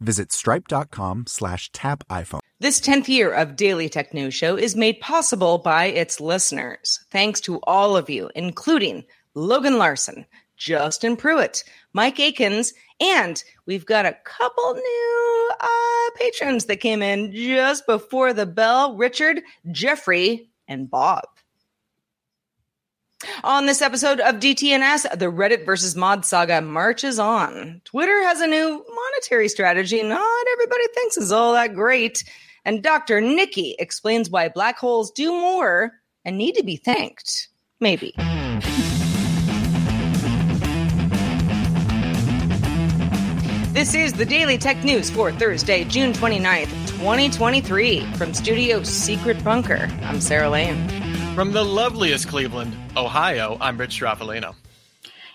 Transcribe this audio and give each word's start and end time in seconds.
visit 0.00 0.32
stripe.com 0.32 1.24
slash 1.26 1.70
tap 1.72 2.04
iPhone. 2.08 2.40
This 2.58 2.80
10th 2.80 3.08
year 3.08 3.32
of 3.32 3.56
Daily 3.56 3.88
Tech 3.88 4.12
News 4.12 4.34
Show 4.34 4.56
is 4.56 4.76
made 4.76 5.00
possible 5.00 5.58
by 5.58 5.86
its 5.86 6.20
listeners. 6.20 7.00
Thanks 7.10 7.40
to 7.42 7.60
all 7.62 7.96
of 7.96 8.10
you, 8.10 8.30
including 8.34 9.04
Logan 9.34 9.78
Larson, 9.78 10.26
Justin 10.56 11.16
Pruitt, 11.16 11.64
Mike 11.92 12.20
Akins, 12.20 12.74
and 13.00 13.42
we've 13.64 13.86
got 13.86 14.04
a 14.04 14.16
couple 14.24 14.74
new 14.74 15.50
uh, 15.58 16.10
patrons 16.16 16.66
that 16.66 16.80
came 16.80 17.00
in 17.02 17.32
just 17.32 17.86
before 17.86 18.32
the 18.34 18.46
bell 18.46 18.94
Richard, 18.96 19.40
Jeffrey, 19.72 20.50
and 20.68 20.90
Bob. 20.90 21.24
On 23.44 23.66
this 23.66 23.82
episode 23.82 24.20
of 24.20 24.36
DTNS, 24.36 25.18
the 25.18 25.26
Reddit 25.26 25.66
versus 25.66 25.94
mod 25.94 26.24
saga 26.24 26.60
marches 26.60 27.18
on. 27.18 27.82
Twitter 27.84 28.22
has 28.22 28.40
a 28.40 28.46
new 28.46 28.84
monetary 28.88 29.48
strategy 29.48 30.02
not 30.02 30.46
everybody 30.52 30.86
thinks 30.94 31.16
is 31.16 31.32
all 31.32 31.52
that 31.52 31.74
great. 31.74 32.24
And 32.64 32.82
Dr. 32.82 33.20
Nikki 33.20 33.76
explains 33.78 34.30
why 34.30 34.48
black 34.48 34.78
holes 34.78 35.10
do 35.10 35.32
more 35.32 35.92
and 36.24 36.36
need 36.36 36.54
to 36.56 36.62
be 36.62 36.76
thanked. 36.76 37.48
Maybe. 37.80 38.14
This 43.72 43.94
is 43.94 44.12
the 44.12 44.26
Daily 44.26 44.58
Tech 44.58 44.82
News 44.84 45.08
for 45.08 45.32
Thursday, 45.32 45.84
June 45.84 46.12
29th, 46.12 46.70
2023. 46.98 48.12
From 48.14 48.34
Studio 48.34 48.82
Secret 48.82 49.42
Bunker, 49.42 49.88
I'm 50.02 50.20
Sarah 50.20 50.50
Lane. 50.50 51.09
From 51.34 51.52
the 51.52 51.64
loveliest 51.64 52.28
Cleveland, 52.28 52.76
Ohio, 52.96 53.56
I'm 53.60 53.78
Rich 53.78 53.98
Stroffolino. 54.00 54.54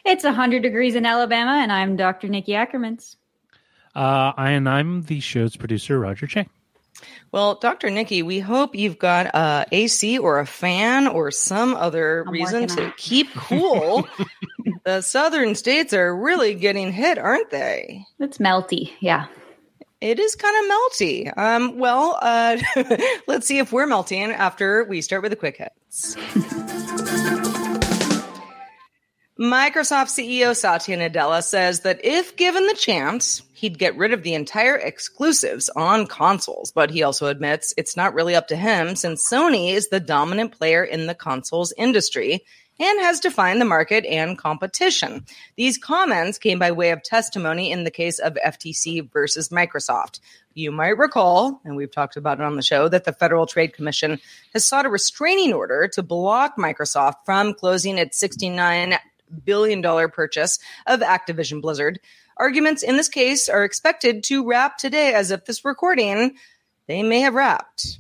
It's 0.03 0.23
100 0.23 0.61
degrees 0.61 0.94
in 0.94 1.06
Alabama, 1.06 1.53
and 1.53 1.72
I'm 1.72 1.95
Dr. 1.95 2.28
Nikki 2.28 2.51
Ackermans. 2.51 3.16
Uh, 3.95 4.34
and 4.38 4.69
I'm 4.69 5.03
the 5.03 5.19
show's 5.19 5.55
producer, 5.55 5.97
Roger 6.00 6.28
Chang. 6.28 6.50
Well, 7.31 7.55
Dr. 7.55 7.89
Nikki, 7.89 8.22
we 8.23 8.39
hope 8.39 8.75
you've 8.75 9.00
got 9.00 9.28
a 9.34 9.66
AC 9.72 10.17
or 10.19 10.39
a 10.39 10.45
fan 10.45 11.07
or 11.07 11.31
some 11.31 11.73
other 11.73 12.23
I'm 12.28 12.34
reason 12.34 12.67
to 12.67 12.81
on 12.84 12.88
it. 12.89 12.97
keep 12.97 13.34
cool. 13.34 14.07
the 14.85 15.01
southern 15.01 15.55
states 15.55 15.91
are 15.94 16.16
really 16.16 16.53
getting 16.53 16.91
hit, 16.91 17.17
aren't 17.17 17.50
they? 17.50 18.05
It's 18.19 18.38
melty. 18.38 18.91
Yeah. 19.00 19.25
It 20.05 20.19
is 20.19 20.35
kind 20.35 20.55
of 20.63 20.71
melty. 20.71 21.35
Um, 21.35 21.79
well, 21.79 22.19
uh, 22.21 22.57
let's 23.27 23.47
see 23.47 23.57
if 23.57 23.73
we're 23.73 23.88
melting 23.88 24.29
after 24.29 24.83
we 24.83 25.01
start 25.01 25.23
with 25.23 25.31
the 25.31 25.35
quick 25.35 25.57
hits. 25.57 26.16
Microsoft 29.39 30.11
CEO 30.13 30.55
Satya 30.55 30.97
Nadella 30.99 31.43
says 31.43 31.79
that 31.79 32.05
if 32.05 32.35
given 32.35 32.67
the 32.67 32.75
chance, 32.75 33.41
he'd 33.53 33.79
get 33.79 33.97
rid 33.97 34.13
of 34.13 34.21
the 34.21 34.35
entire 34.35 34.75
exclusives 34.75 35.69
on 35.69 36.05
consoles. 36.05 36.72
But 36.72 36.91
he 36.91 37.01
also 37.01 37.25
admits 37.25 37.73
it's 37.75 37.97
not 37.97 38.13
really 38.13 38.35
up 38.35 38.49
to 38.49 38.55
him 38.55 38.95
since 38.95 39.27
Sony 39.27 39.72
is 39.72 39.89
the 39.89 39.99
dominant 39.99 40.51
player 40.51 40.83
in 40.83 41.07
the 41.07 41.16
consoles 41.16 41.73
industry 41.79 42.45
and 42.79 42.99
has 42.99 43.19
defined 43.19 43.61
the 43.61 43.65
market 43.65 44.05
and 44.05 44.37
competition. 44.37 45.25
These 45.55 45.77
comments 45.77 46.37
came 46.37 46.59
by 46.59 46.71
way 46.71 46.91
of 46.91 47.03
testimony 47.03 47.71
in 47.71 47.83
the 47.83 47.91
case 47.91 48.19
of 48.19 48.37
FTC 48.45 49.11
versus 49.11 49.49
Microsoft. 49.49 50.19
You 50.53 50.71
might 50.71 50.97
recall, 50.97 51.61
and 51.63 51.75
we've 51.75 51.91
talked 51.91 52.17
about 52.17 52.39
it 52.39 52.43
on 52.45 52.55
the 52.55 52.61
show, 52.61 52.87
that 52.89 53.05
the 53.05 53.13
Federal 53.13 53.45
Trade 53.45 53.73
Commission 53.73 54.19
has 54.53 54.65
sought 54.65 54.85
a 54.85 54.89
restraining 54.89 55.53
order 55.53 55.87
to 55.89 56.03
block 56.03 56.57
Microsoft 56.57 57.25
from 57.25 57.53
closing 57.53 57.97
its 57.97 58.21
$69 58.21 58.97
billion 59.43 59.81
purchase 60.09 60.59
of 60.85 60.99
Activision 61.01 61.61
Blizzard. 61.61 61.99
Arguments 62.37 62.83
in 62.83 62.97
this 62.97 63.09
case 63.09 63.47
are 63.47 63.63
expected 63.63 64.23
to 64.25 64.45
wrap 64.45 64.77
today, 64.77 65.13
as 65.13 65.31
of 65.31 65.45
this 65.45 65.63
recording, 65.63 66.35
they 66.87 67.01
may 67.01 67.21
have 67.21 67.33
wrapped. 67.33 67.99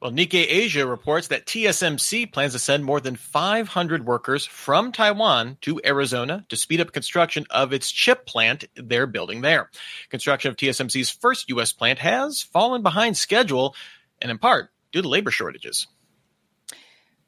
Well, 0.00 0.12
Nikkei 0.12 0.46
Asia 0.48 0.86
reports 0.86 1.26
that 1.28 1.46
TSMC 1.46 2.32
plans 2.32 2.52
to 2.52 2.60
send 2.60 2.84
more 2.84 3.00
than 3.00 3.16
500 3.16 4.06
workers 4.06 4.46
from 4.46 4.92
Taiwan 4.92 5.58
to 5.62 5.80
Arizona 5.84 6.44
to 6.50 6.56
speed 6.56 6.80
up 6.80 6.92
construction 6.92 7.46
of 7.50 7.72
its 7.72 7.90
chip 7.90 8.24
plant 8.24 8.64
they're 8.76 9.08
building 9.08 9.40
there. 9.40 9.70
Construction 10.08 10.50
of 10.50 10.56
TSMC's 10.56 11.10
first 11.10 11.48
U.S. 11.48 11.72
plant 11.72 11.98
has 11.98 12.42
fallen 12.42 12.82
behind 12.82 13.16
schedule, 13.16 13.74
and 14.22 14.30
in 14.30 14.38
part 14.38 14.70
due 14.92 15.02
to 15.02 15.08
labor 15.08 15.32
shortages. 15.32 15.88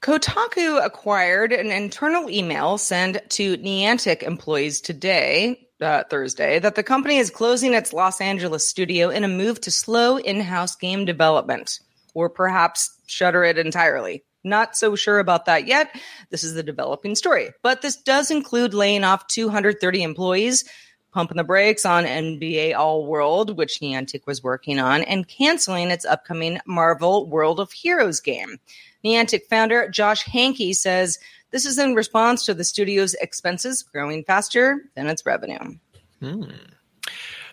Kotaku 0.00 0.82
acquired 0.84 1.52
an 1.52 1.72
internal 1.72 2.30
email 2.30 2.78
sent 2.78 3.18
to 3.30 3.56
Niantic 3.58 4.22
employees 4.22 4.80
today, 4.80 5.68
uh, 5.80 6.04
Thursday, 6.08 6.60
that 6.60 6.76
the 6.76 6.82
company 6.84 7.18
is 7.18 7.30
closing 7.30 7.74
its 7.74 7.92
Los 7.92 8.20
Angeles 8.20 8.66
studio 8.66 9.10
in 9.10 9.24
a 9.24 9.28
move 9.28 9.60
to 9.62 9.72
slow 9.72 10.18
in 10.18 10.40
house 10.40 10.76
game 10.76 11.04
development, 11.04 11.80
or 12.20 12.28
perhaps 12.28 12.90
shutter 13.06 13.42
it 13.42 13.58
entirely. 13.58 14.22
Not 14.44 14.76
so 14.76 14.94
sure 14.94 15.18
about 15.18 15.46
that 15.46 15.66
yet. 15.66 15.94
This 16.30 16.44
is 16.44 16.54
the 16.54 16.62
developing 16.62 17.14
story. 17.14 17.50
But 17.62 17.82
this 17.82 17.96
does 17.96 18.30
include 18.30 18.72
laying 18.74 19.04
off 19.04 19.26
230 19.26 20.02
employees, 20.02 20.64
pumping 21.12 21.36
the 21.36 21.44
brakes 21.44 21.84
on 21.84 22.04
NBA 22.04 22.74
All 22.74 23.06
World, 23.06 23.56
which 23.56 23.80
Niantic 23.80 24.26
was 24.26 24.42
working 24.42 24.78
on, 24.78 25.02
and 25.02 25.28
canceling 25.28 25.90
its 25.90 26.04
upcoming 26.04 26.58
Marvel 26.66 27.26
World 27.26 27.60
of 27.60 27.72
Heroes 27.72 28.20
game. 28.20 28.58
Niantic 29.04 29.44
founder 29.48 29.88
Josh 29.88 30.24
Hanke 30.24 30.74
says 30.74 31.18
this 31.50 31.66
is 31.66 31.78
in 31.78 31.94
response 31.94 32.44
to 32.46 32.54
the 32.54 32.64
studio's 32.64 33.14
expenses 33.14 33.82
growing 33.82 34.24
faster 34.24 34.82
than 34.94 35.06
its 35.06 35.26
revenue. 35.26 35.76
Hmm. 36.20 36.44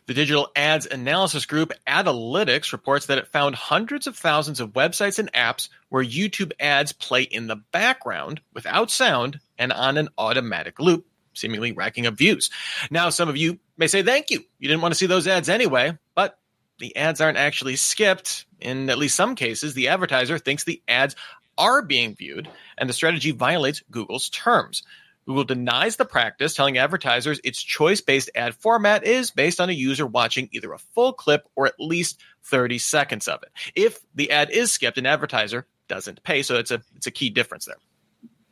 The 0.08 0.14
digital 0.14 0.50
ads 0.56 0.86
analysis 0.86 1.46
group 1.46 1.74
Adalytics 1.86 2.72
reports 2.72 3.08
that 3.08 3.18
it 3.18 3.28
found 3.28 3.56
hundreds 3.56 4.08
of 4.08 4.16
thousands 4.16 4.62
of 4.62 4.72
websites 4.72 5.20
and 5.20 5.32
apps 5.34 5.68
where 5.90 6.04
YouTube 6.04 6.54
ads 6.62 6.94
play 6.94 7.24
in 7.24 7.48
the 7.48 7.58
background 7.58 8.40
without 8.54 8.90
sound 8.90 9.42
and 9.58 9.74
on 9.74 9.98
an 9.98 10.08
automatic 10.18 10.80
loop, 10.80 11.06
seemingly 11.34 11.74
racking 11.74 12.08
up 12.08 12.14
views. 12.14 12.50
Now, 12.90 13.10
some 13.10 13.28
of 13.28 13.36
you 13.36 13.60
may 13.76 13.88
say, 13.88 14.02
thank 14.02 14.30
you. 14.30 14.46
You 14.60 14.70
didn't 14.70 14.82
want 14.82 14.94
to 14.94 14.98
see 14.98 15.08
those 15.08 15.28
ads 15.28 15.50
anyway, 15.50 15.98
but 16.16 16.40
the 16.80 16.96
ads 16.96 17.20
aren't 17.20 17.38
actually 17.38 17.76
skipped. 17.76 18.46
In 18.62 18.90
at 18.90 18.98
least 18.98 19.16
some 19.16 19.36
cases, 19.36 19.74
the 19.74 19.90
advertiser 19.90 20.40
thinks 20.40 20.64
the 20.64 20.82
ads 20.88 21.18
are 21.58 21.82
being 21.82 22.16
viewed, 22.16 22.48
and 22.78 22.90
the 22.90 22.94
strategy 22.94 23.32
violates 23.32 23.84
Google's 23.92 24.30
terms. 24.30 24.84
Google 25.28 25.44
denies 25.44 25.98
the 25.98 26.06
practice, 26.06 26.54
telling 26.54 26.78
advertisers 26.78 27.42
its 27.44 27.62
choice 27.62 28.00
based 28.00 28.30
ad 28.34 28.56
format 28.56 29.04
is 29.04 29.30
based 29.30 29.60
on 29.60 29.70
a 29.70 29.74
user 29.74 30.06
watching 30.06 30.48
either 30.54 30.72
a 30.72 30.78
full 30.80 31.12
clip 31.12 31.48
or 31.56 31.68
at 31.68 31.74
least 31.80 32.22
30 32.46 32.78
seconds 32.80 33.28
of 33.28 33.44
it. 33.44 33.50
If 33.76 34.00
the 34.16 34.32
ad 34.32 34.50
is 34.50 34.72
skipped, 34.72 34.98
an 34.98 35.06
advertiser 35.06 35.68
doesn't 35.90 36.24
pay. 36.24 36.44
So 36.44 36.56
it's 36.56 36.72
a 36.72 36.82
it's 36.96 37.08
a 37.08 37.12
key 37.12 37.30
difference 37.30 37.68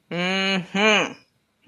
there. 0.10 0.62
Hmm. 0.68 1.14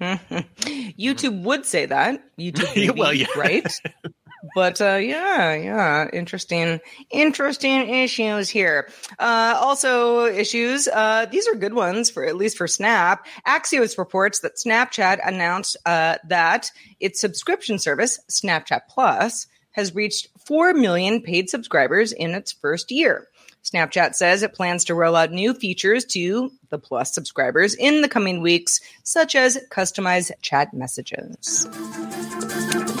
YouTube 0.00 1.42
would 1.42 1.66
say 1.66 1.86
that. 1.86 2.22
YouTube, 2.38 2.76
may 2.76 2.90
Well, 2.96 3.12
yeah. 3.12 3.26
right? 3.36 3.66
But 4.54 4.80
uh, 4.80 4.96
yeah, 4.96 5.54
yeah, 5.54 6.08
interesting, 6.12 6.80
interesting 7.10 7.88
issues 7.88 8.48
here. 8.48 8.88
Uh, 9.18 9.54
also, 9.58 10.26
issues. 10.26 10.88
Uh, 10.88 11.26
these 11.30 11.48
are 11.48 11.54
good 11.54 11.74
ones 11.74 12.10
for 12.10 12.24
at 12.24 12.36
least 12.36 12.56
for 12.56 12.66
Snap. 12.66 13.26
Axios 13.46 13.98
reports 13.98 14.40
that 14.40 14.56
Snapchat 14.56 15.18
announced 15.26 15.76
uh, 15.86 16.16
that 16.28 16.70
its 17.00 17.20
subscription 17.20 17.78
service, 17.78 18.20
Snapchat 18.30 18.82
Plus, 18.88 19.46
has 19.72 19.94
reached 19.94 20.28
four 20.44 20.72
million 20.72 21.22
paid 21.22 21.50
subscribers 21.50 22.12
in 22.12 22.30
its 22.30 22.52
first 22.52 22.90
year. 22.90 23.28
Snapchat 23.64 24.14
says 24.14 24.42
it 24.42 24.54
plans 24.54 24.84
to 24.84 24.94
roll 24.94 25.16
out 25.16 25.30
new 25.32 25.52
features 25.52 26.04
to 26.06 26.50
the 26.70 26.78
Plus 26.78 27.12
subscribers 27.12 27.74
in 27.74 28.00
the 28.02 28.08
coming 28.08 28.40
weeks, 28.40 28.80
such 29.02 29.34
as 29.34 29.58
customized 29.70 30.30
chat 30.40 30.72
messages. 30.72 31.64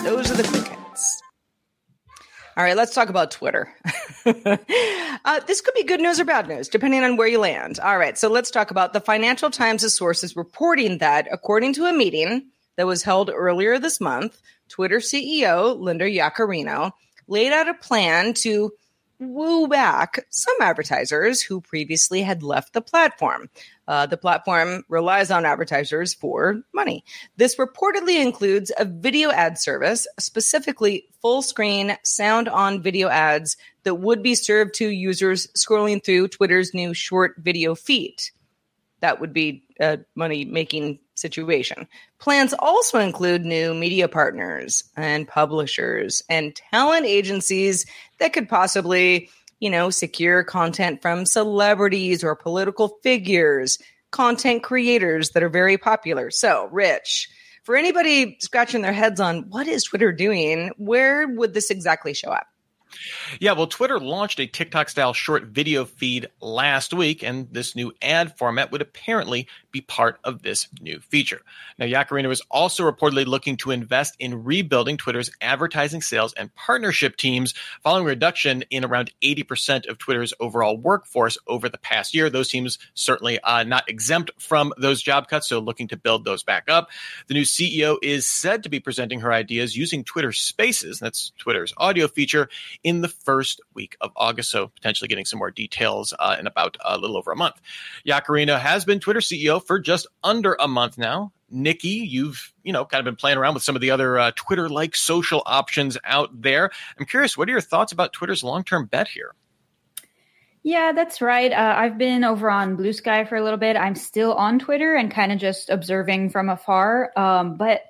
Those 0.02 0.30
are 0.30 0.36
the 0.36 0.48
quick 0.48 0.68
hits. 0.68 1.22
All 2.58 2.64
right, 2.64 2.76
let's 2.76 2.92
talk 2.92 3.08
about 3.08 3.30
Twitter. 3.30 3.72
uh, 4.26 5.40
this 5.46 5.60
could 5.60 5.74
be 5.74 5.84
good 5.84 6.00
news 6.00 6.18
or 6.18 6.24
bad 6.24 6.48
news, 6.48 6.66
depending 6.66 7.04
on 7.04 7.16
where 7.16 7.28
you 7.28 7.38
land. 7.38 7.78
All 7.78 7.96
right, 7.96 8.18
so 8.18 8.28
let's 8.28 8.50
talk 8.50 8.72
about 8.72 8.92
the 8.92 9.00
Financial 9.00 9.48
Times' 9.48 9.94
sources 9.94 10.34
reporting 10.34 10.98
that, 10.98 11.28
according 11.30 11.74
to 11.74 11.84
a 11.84 11.92
meeting 11.92 12.48
that 12.74 12.88
was 12.88 13.04
held 13.04 13.30
earlier 13.32 13.78
this 13.78 14.00
month, 14.00 14.40
Twitter 14.68 14.98
CEO 14.98 15.78
Linda 15.78 16.06
Yaccarino 16.06 16.90
laid 17.28 17.52
out 17.52 17.68
a 17.68 17.74
plan 17.74 18.34
to 18.34 18.72
woo 19.20 19.66
back 19.66 20.26
some 20.30 20.56
advertisers 20.60 21.42
who 21.42 21.60
previously 21.60 22.22
had 22.22 22.42
left 22.42 22.72
the 22.72 22.80
platform. 22.80 23.48
Uh, 23.86 24.06
the 24.06 24.16
platform 24.16 24.84
relies 24.88 25.30
on 25.30 25.44
advertisers 25.44 26.14
for 26.14 26.62
money. 26.72 27.04
This 27.36 27.56
reportedly 27.56 28.22
includes 28.22 28.70
a 28.78 28.84
video 28.84 29.30
ad 29.30 29.58
service, 29.58 30.06
specifically 30.18 31.06
full 31.20 31.42
screen 31.42 31.96
sound 32.04 32.48
on 32.48 32.82
video 32.82 33.08
ads 33.08 33.56
that 33.84 33.96
would 33.96 34.22
be 34.22 34.34
served 34.34 34.74
to 34.74 34.88
users 34.88 35.46
scrolling 35.48 36.02
through 36.04 36.28
Twitter's 36.28 36.74
new 36.74 36.94
short 36.94 37.34
video 37.38 37.74
feed. 37.74 38.16
That 39.00 39.20
would 39.20 39.32
be 39.32 39.64
a 39.80 40.00
money 40.14 40.44
making 40.44 41.00
situation. 41.18 41.86
Plans 42.18 42.54
also 42.58 42.98
include 42.98 43.44
new 43.44 43.74
media 43.74 44.08
partners 44.08 44.84
and 44.96 45.28
publishers 45.28 46.22
and 46.28 46.54
talent 46.54 47.06
agencies 47.06 47.86
that 48.18 48.32
could 48.32 48.48
possibly, 48.48 49.30
you 49.60 49.70
know, 49.70 49.90
secure 49.90 50.44
content 50.44 51.02
from 51.02 51.26
celebrities 51.26 52.22
or 52.22 52.34
political 52.34 52.98
figures, 53.02 53.78
content 54.10 54.62
creators 54.62 55.30
that 55.30 55.42
are 55.42 55.48
very 55.48 55.76
popular. 55.76 56.30
So, 56.30 56.68
Rich, 56.72 57.28
for 57.64 57.76
anybody 57.76 58.38
scratching 58.40 58.82
their 58.82 58.92
heads 58.92 59.20
on 59.20 59.50
what 59.50 59.66
is 59.66 59.84
Twitter 59.84 60.12
doing, 60.12 60.70
where 60.78 61.28
would 61.28 61.52
this 61.52 61.70
exactly 61.70 62.14
show 62.14 62.30
up? 62.30 62.46
Yeah, 63.40 63.52
well, 63.52 63.66
Twitter 63.66 63.98
launched 63.98 64.40
a 64.40 64.46
TikTok 64.46 64.88
style 64.88 65.12
short 65.12 65.44
video 65.44 65.84
feed 65.84 66.28
last 66.40 66.92
week, 66.92 67.22
and 67.22 67.48
this 67.52 67.76
new 67.76 67.92
ad 68.02 68.36
format 68.36 68.72
would 68.72 68.82
apparently 68.82 69.48
be 69.70 69.80
part 69.80 70.18
of 70.24 70.42
this 70.42 70.68
new 70.80 71.00
feature. 71.00 71.42
Now, 71.78 71.86
Yaccarino 71.86 72.30
is 72.30 72.42
also 72.50 72.90
reportedly 72.90 73.26
looking 73.26 73.56
to 73.58 73.70
invest 73.70 74.16
in 74.18 74.44
rebuilding 74.44 74.96
Twitter's 74.96 75.30
advertising 75.40 76.02
sales 76.02 76.32
and 76.32 76.54
partnership 76.54 77.16
teams 77.16 77.54
following 77.82 78.04
a 78.04 78.08
reduction 78.08 78.64
in 78.70 78.84
around 78.84 79.12
80% 79.22 79.88
of 79.88 79.98
Twitter's 79.98 80.34
overall 80.40 80.76
workforce 80.76 81.38
over 81.46 81.68
the 81.68 81.78
past 81.78 82.14
year. 82.14 82.30
Those 82.30 82.48
teams 82.48 82.78
certainly 82.94 83.38
uh, 83.40 83.64
not 83.64 83.88
exempt 83.88 84.30
from 84.38 84.72
those 84.78 85.02
job 85.02 85.28
cuts, 85.28 85.48
so 85.48 85.58
looking 85.58 85.88
to 85.88 85.96
build 85.96 86.24
those 86.24 86.42
back 86.42 86.64
up. 86.68 86.88
The 87.26 87.34
new 87.34 87.42
CEO 87.42 87.98
is 88.02 88.26
said 88.26 88.62
to 88.62 88.68
be 88.68 88.80
presenting 88.80 89.20
her 89.20 89.32
ideas 89.32 89.76
using 89.76 90.04
Twitter 90.04 90.32
Spaces, 90.32 90.98
that's 90.98 91.32
Twitter's 91.38 91.72
audio 91.76 92.08
feature, 92.08 92.48
in 92.88 93.02
the 93.02 93.08
first 93.08 93.60
week 93.74 93.98
of 94.00 94.10
August. 94.16 94.50
So 94.50 94.68
potentially 94.68 95.08
getting 95.08 95.26
some 95.26 95.38
more 95.38 95.50
details 95.50 96.14
uh, 96.18 96.36
in 96.40 96.46
about 96.46 96.78
a 96.82 96.96
little 96.96 97.18
over 97.18 97.30
a 97.30 97.36
month. 97.36 97.60
Yaccarino 98.06 98.58
has 98.58 98.86
been 98.86 98.98
Twitter 98.98 99.20
CEO 99.20 99.62
for 99.62 99.78
just 99.78 100.06
under 100.24 100.56
a 100.58 100.66
month 100.66 100.96
now. 100.96 101.32
Nikki, 101.50 101.88
you've 101.88 102.54
you 102.62 102.72
know 102.72 102.86
kind 102.86 103.00
of 103.00 103.04
been 103.04 103.16
playing 103.16 103.36
around 103.36 103.52
with 103.52 103.62
some 103.62 103.74
of 103.74 103.82
the 103.82 103.90
other 103.90 104.18
uh, 104.18 104.32
Twitter-like 104.36 104.96
social 104.96 105.42
options 105.44 105.98
out 106.04 106.30
there. 106.40 106.70
I'm 106.98 107.04
curious, 107.04 107.36
what 107.36 107.48
are 107.48 107.52
your 107.52 107.60
thoughts 107.60 107.92
about 107.92 108.14
Twitter's 108.14 108.42
long-term 108.42 108.86
bet 108.86 109.08
here? 109.08 109.34
Yeah, 110.62 110.92
that's 110.92 111.20
right. 111.20 111.52
Uh, 111.52 111.74
I've 111.76 111.98
been 111.98 112.24
over 112.24 112.50
on 112.50 112.76
Bluesky 112.76 113.28
for 113.28 113.36
a 113.36 113.44
little 113.44 113.58
bit. 113.58 113.76
I'm 113.76 113.94
still 113.94 114.34
on 114.34 114.58
Twitter 114.58 114.94
and 114.94 115.10
kind 115.10 115.32
of 115.32 115.38
just 115.38 115.70
observing 115.70 116.30
from 116.30 116.48
afar. 116.48 117.12
Um, 117.16 117.56
but 117.56 117.82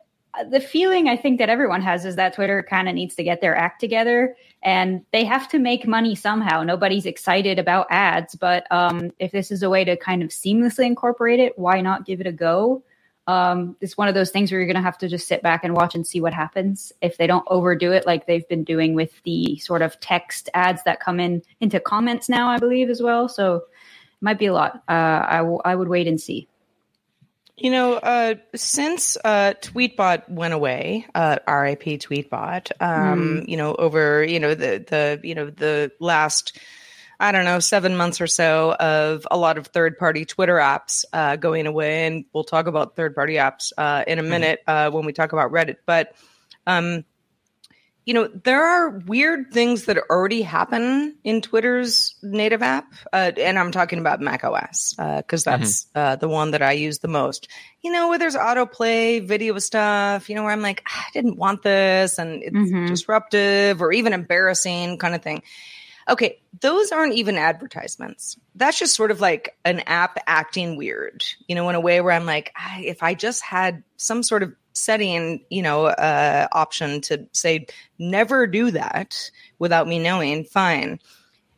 the 0.51 0.61
feeling 0.61 1.09
I 1.09 1.17
think 1.17 1.39
that 1.39 1.49
everyone 1.49 1.83
has 1.83 2.05
is 2.05 2.17
that 2.17 2.35
Twitter 2.35 2.63
kind 2.63 2.89
of 2.89 2.95
needs 2.95 3.15
to 3.17 3.25
get 3.25 3.41
their 3.41 3.57
act 3.57 3.81
together 3.81 4.37
and 4.63 5.05
they 5.13 5.25
have 5.25 5.49
to 5.49 5.59
make 5.59 5.87
money 5.87 6.15
somehow. 6.15 6.63
Nobody's 6.63 7.07
excited 7.07 7.59
about 7.59 7.87
ads, 7.91 8.35
but 8.35 8.67
um, 8.71 9.13
if 9.19 9.33
this 9.33 9.51
is 9.51 9.63
a 9.63 9.71
way 9.71 9.85
to 9.85 9.97
kind 9.97 10.23
of 10.23 10.31
seamlessly 10.31 10.87
incorporate 10.87 11.41
it, 11.41 11.59
why 11.59 11.81
not 11.81 12.07
give 12.07 12.21
it 12.21 12.27
a 12.27 12.33
go? 12.33 12.83
Um, 13.27 13.77
it's 13.81 13.97
one 13.97 14.09
of 14.09 14.15
those 14.15 14.31
things 14.31 14.51
where 14.51 14.59
you're 14.59 14.67
going 14.67 14.77
to 14.77 14.83
have 14.83 14.99
to 14.99 15.09
just 15.09 15.29
sit 15.29 15.43
back 15.43 15.63
and 15.63 15.75
watch 15.75 15.95
and 15.95 16.07
see 16.07 16.21
what 16.21 16.33
happens 16.33 16.93
if 17.03 17.19
they 17.19 17.27
don't 17.27 17.45
overdo 17.49 17.93
it 17.93 18.07
like 18.07 18.27
they've 18.27 18.49
been 18.49 18.65
doing 18.65 18.95
with 18.95 19.23
the 19.25 19.59
sort 19.59 19.83
of 19.83 20.01
text 20.01 20.49
ads 20.55 20.83
that 20.85 20.99
come 20.99 21.21
in 21.21 21.43
into 21.61 21.79
comments 21.79 22.29
now, 22.29 22.49
I 22.49 22.59
believe, 22.59 22.89
as 22.89 23.03
well. 23.03 23.29
So 23.29 23.57
it 23.57 23.63
might 24.23 24.39
be 24.39 24.47
a 24.47 24.55
lot. 24.55 24.83
Uh, 24.89 25.27
I, 25.29 25.37
w- 25.39 25.61
I 25.63 25.75
would 25.75 25.89
wait 25.89 26.09
and 26.09 26.19
see. 26.19 26.49
You 27.59 27.73
know, 27.73 27.95
uh, 27.95 28.37
since 28.55 29.17
uh, 29.25 29.55
Tweetbot 29.61 30.29
went 30.31 30.55
away, 30.55 31.07
uh, 31.15 31.39
RIP 31.49 31.83
Tweetbot. 32.01 32.71
Um, 32.81 33.45
You 33.49 33.57
know, 33.57 33.75
over 33.75 34.23
you 34.23 34.39
know 34.39 34.55
the 34.55 34.85
the 34.87 35.21
you 35.25 35.35
know 35.35 35.51
the 35.51 35.91
last 35.99 36.57
I 37.21 37.33
don't 37.33 37.45
know 37.45 37.59
seven 37.59 37.97
months 37.97 38.21
or 38.21 38.29
so 38.29 38.75
of 38.75 39.27
a 39.29 39.37
lot 39.37 39.59
of 39.59 39.67
third 39.67 39.99
party 39.99 40.25
Twitter 40.25 40.57
apps 40.57 41.05
uh, 41.13 41.35
going 41.35 41.67
away, 41.67 42.07
and 42.07 42.25
we'll 42.33 42.45
talk 42.45 42.69
about 42.69 42.95
third 42.95 43.15
party 43.15 43.35
apps 43.35 43.73
uh, 43.77 44.05
in 44.07 44.21
a 44.21 44.23
minute 44.23 44.61
uh, 44.69 44.91
when 44.91 45.05
we 45.05 45.13
talk 45.13 45.33
about 45.33 45.51
Reddit. 45.51 45.79
But 45.85 46.15
um, 46.67 47.05
you 48.09 48.15
know, 48.15 48.27
there 48.27 48.65
are 48.65 48.89
weird 48.89 49.53
things 49.53 49.85
that 49.85 49.99
already 50.09 50.41
happen 50.41 51.15
in 51.25 51.43
Twitter's 51.43 52.15
native 52.23 52.63
app, 52.63 52.91
uh, 53.13 53.33
and 53.37 53.59
I'm 53.59 53.71
talking 53.71 53.99
about 53.99 54.19
Mac 54.19 54.45
OS 54.45 54.95
because 54.97 55.45
that's 55.45 55.89
uh, 55.95 56.17
the 56.17 56.27
one 56.27 56.53
that 56.53 56.63
I 56.63 56.73
use 56.73 57.01
the 57.01 57.09
most. 57.09 57.49
You 57.83 57.93
know, 57.93 58.09
where 58.09 58.19
there's 58.19 58.35
autoplay 58.35 59.23
video 59.23 59.59
stuff. 59.59 60.31
You 60.31 60.37
know, 60.37 60.45
where 60.45 60.53
I'm 60.53 60.63
like, 60.63 60.83
"Ah, 60.89 61.05
I 61.07 61.11
didn't 61.13 61.37
want 61.37 61.63
this, 61.63 62.19
and 62.19 62.43
it's 62.43 62.57
Mhm. 62.57 62.87
disruptive 62.87 63.83
or 63.83 63.93
even 63.93 64.15
embarrassing, 64.15 64.97
kind 64.97 65.15
of 65.15 65.21
thing. 65.21 65.43
Okay, 66.09 66.41
those 66.61 66.91
aren't 66.91 67.15
even 67.15 67.37
advertisements. 67.37 68.39
That's 68.55 68.79
just 68.79 68.95
sort 68.95 69.11
of 69.11 69.21
like 69.21 69.57
an 69.65 69.81
app 69.81 70.19
acting 70.27 70.77
weird, 70.77 71.23
you 71.49 71.55
know, 71.55 71.69
in 71.69 71.75
a 71.75 71.81
way 71.81 72.01
where 72.01 72.13
I'm 72.13 72.25
like, 72.27 72.51
"Ah, 72.57 72.79
if 72.81 73.03
I 73.03 73.15
just 73.15 73.43
had 73.43 73.83
some 73.97 74.23
sort 74.23 74.43
of 74.43 74.55
setting, 74.79 75.45
you 75.51 75.63
know, 75.63 75.87
uh, 75.87 76.47
option 76.53 77.01
to 77.03 77.27
say 77.33 77.67
never 77.99 78.47
do 78.47 78.71
that 78.71 79.31
without 79.59 79.89
me 79.89 79.99
knowing, 79.99 80.45
fine. 80.45 80.99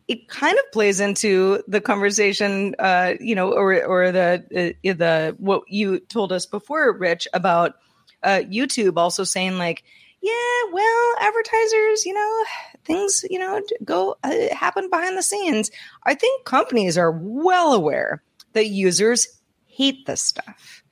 It 0.09 0.29
kind 0.29 0.59
of 0.59 0.73
plays 0.73 0.99
into 0.99 1.63
the 1.69 1.81
conversation, 1.81 2.75
uh, 2.79 3.15
you 3.21 3.37
know, 3.37 3.53
or 3.53 3.85
or 3.85 4.11
the 4.11 4.75
uh, 4.85 4.95
the 4.95 5.37
what 5.39 5.63
you 5.69 6.01
told 6.01 6.33
us 6.33 6.47
before, 6.47 6.93
Rich, 6.97 7.29
about 7.33 7.75
uh, 8.23 8.41
YouTube 8.51 8.97
also 8.97 9.23
saying 9.23 9.59
like, 9.59 9.85
yeah, 10.21 10.63
well, 10.73 11.15
advertisers, 11.21 12.05
you 12.05 12.15
know, 12.15 12.45
things, 12.85 13.25
you 13.31 13.39
know, 13.39 13.61
go 13.85 14.17
uh, 14.25 14.55
happen 14.55 14.89
behind 14.91 15.17
the 15.17 15.23
scenes. 15.23 15.71
I 16.05 16.15
think 16.15 16.45
companies 16.45 16.97
are 16.99 17.13
well 17.13 17.73
aware 17.73 18.23
that 18.53 18.69
users 18.69 19.41
hate 19.67 20.07
this 20.07 20.23
stuff. 20.23 20.83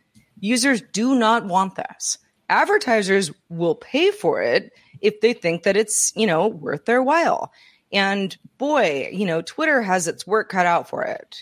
Users 0.41 0.83
do 0.93 1.15
not 1.15 1.47
want 1.47 1.75
this. 1.75 2.19
Advertisers 2.49 3.31
will 3.49 3.75
pay 3.75 4.11
for 4.11 4.41
it 4.41 4.73
if 5.01 5.21
they 5.21 5.33
think 5.33 5.65
that 5.65 5.77
it's, 5.77 6.13
you 6.17 6.27
know, 6.27 6.49
worth 6.49 6.85
their 6.85 7.03
while. 7.03 7.53
And 7.93 8.37
boy, 8.59 9.09
you 9.13 9.25
know, 9.25 9.41
Twitter 9.41 9.81
has 9.81 10.09
its 10.09 10.27
work 10.27 10.51
cut 10.51 10.67
out 10.67 10.89
for 10.89 11.05
it. 11.05 11.41